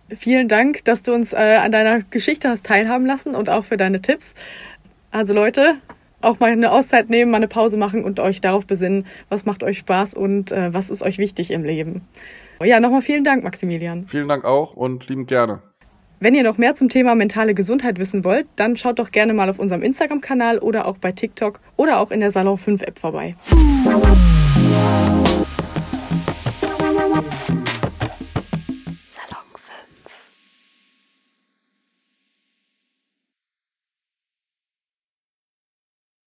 Vielen 0.09 0.49
Dank, 0.49 0.85
dass 0.85 1.03
du 1.03 1.15
uns 1.15 1.33
äh, 1.33 1.57
an 1.57 1.73
deiner 1.73 2.03
Geschichte 2.03 2.49
hast 2.49 2.65
teilhaben 2.65 3.07
lassen 3.07 3.35
und 3.35 3.49
auch 3.49 3.65
für 3.65 3.77
deine 3.77 4.01
Tipps. 4.01 4.35
Also 5.11 5.33
Leute, 5.33 5.77
auch 6.25 6.41
mal 6.41 6.51
eine 6.51 6.73
Auszeit 6.73 7.11
nehmen, 7.11 7.31
mal 7.31 7.39
eine 7.39 7.49
Pause 7.49 7.77
machen 7.77 8.05
und 8.05 8.21
euch 8.21 8.41
darauf 8.41 8.67
besinnen, 8.67 9.07
was 9.29 9.45
macht 9.45 9.63
euch 9.63 9.79
Spaß 9.79 10.15
und 10.15 10.53
äh, 10.53 10.73
was 10.75 10.91
ist 10.91 11.03
euch 11.03 11.19
wichtig 11.19 11.51
im 11.51 11.65
Leben. 11.65 12.03
Ja, 12.63 12.81
nochmal 12.81 13.03
vielen 13.03 13.25
Dank, 13.25 13.45
Maximilian. 13.45 14.07
Vielen 14.07 14.29
Dank 14.29 14.45
auch 14.45 14.75
und 14.75 15.09
lieben 15.09 15.27
gerne. 15.27 15.61
Wenn 16.21 16.35
ihr 16.35 16.43
noch 16.43 16.57
mehr 16.57 16.75
zum 16.75 16.89
Thema 16.89 17.15
mentale 17.15 17.55
Gesundheit 17.55 17.99
wissen 17.99 18.25
wollt, 18.25 18.47
dann 18.57 18.77
schaut 18.77 18.99
doch 18.99 19.11
gerne 19.11 19.35
mal 19.35 19.51
auf 19.51 19.59
unserem 19.59 19.83
Instagram-Kanal 19.83 20.59
oder 20.59 20.87
auch 20.87 20.97
bei 20.97 21.13
TikTok 21.13 21.61
oder 21.77 21.99
auch 21.99 22.11
in 22.11 22.21
der 22.21 22.31
Salon 22.31 22.57
5 22.57 22.83
App 22.83 22.99
vorbei. 22.99 23.35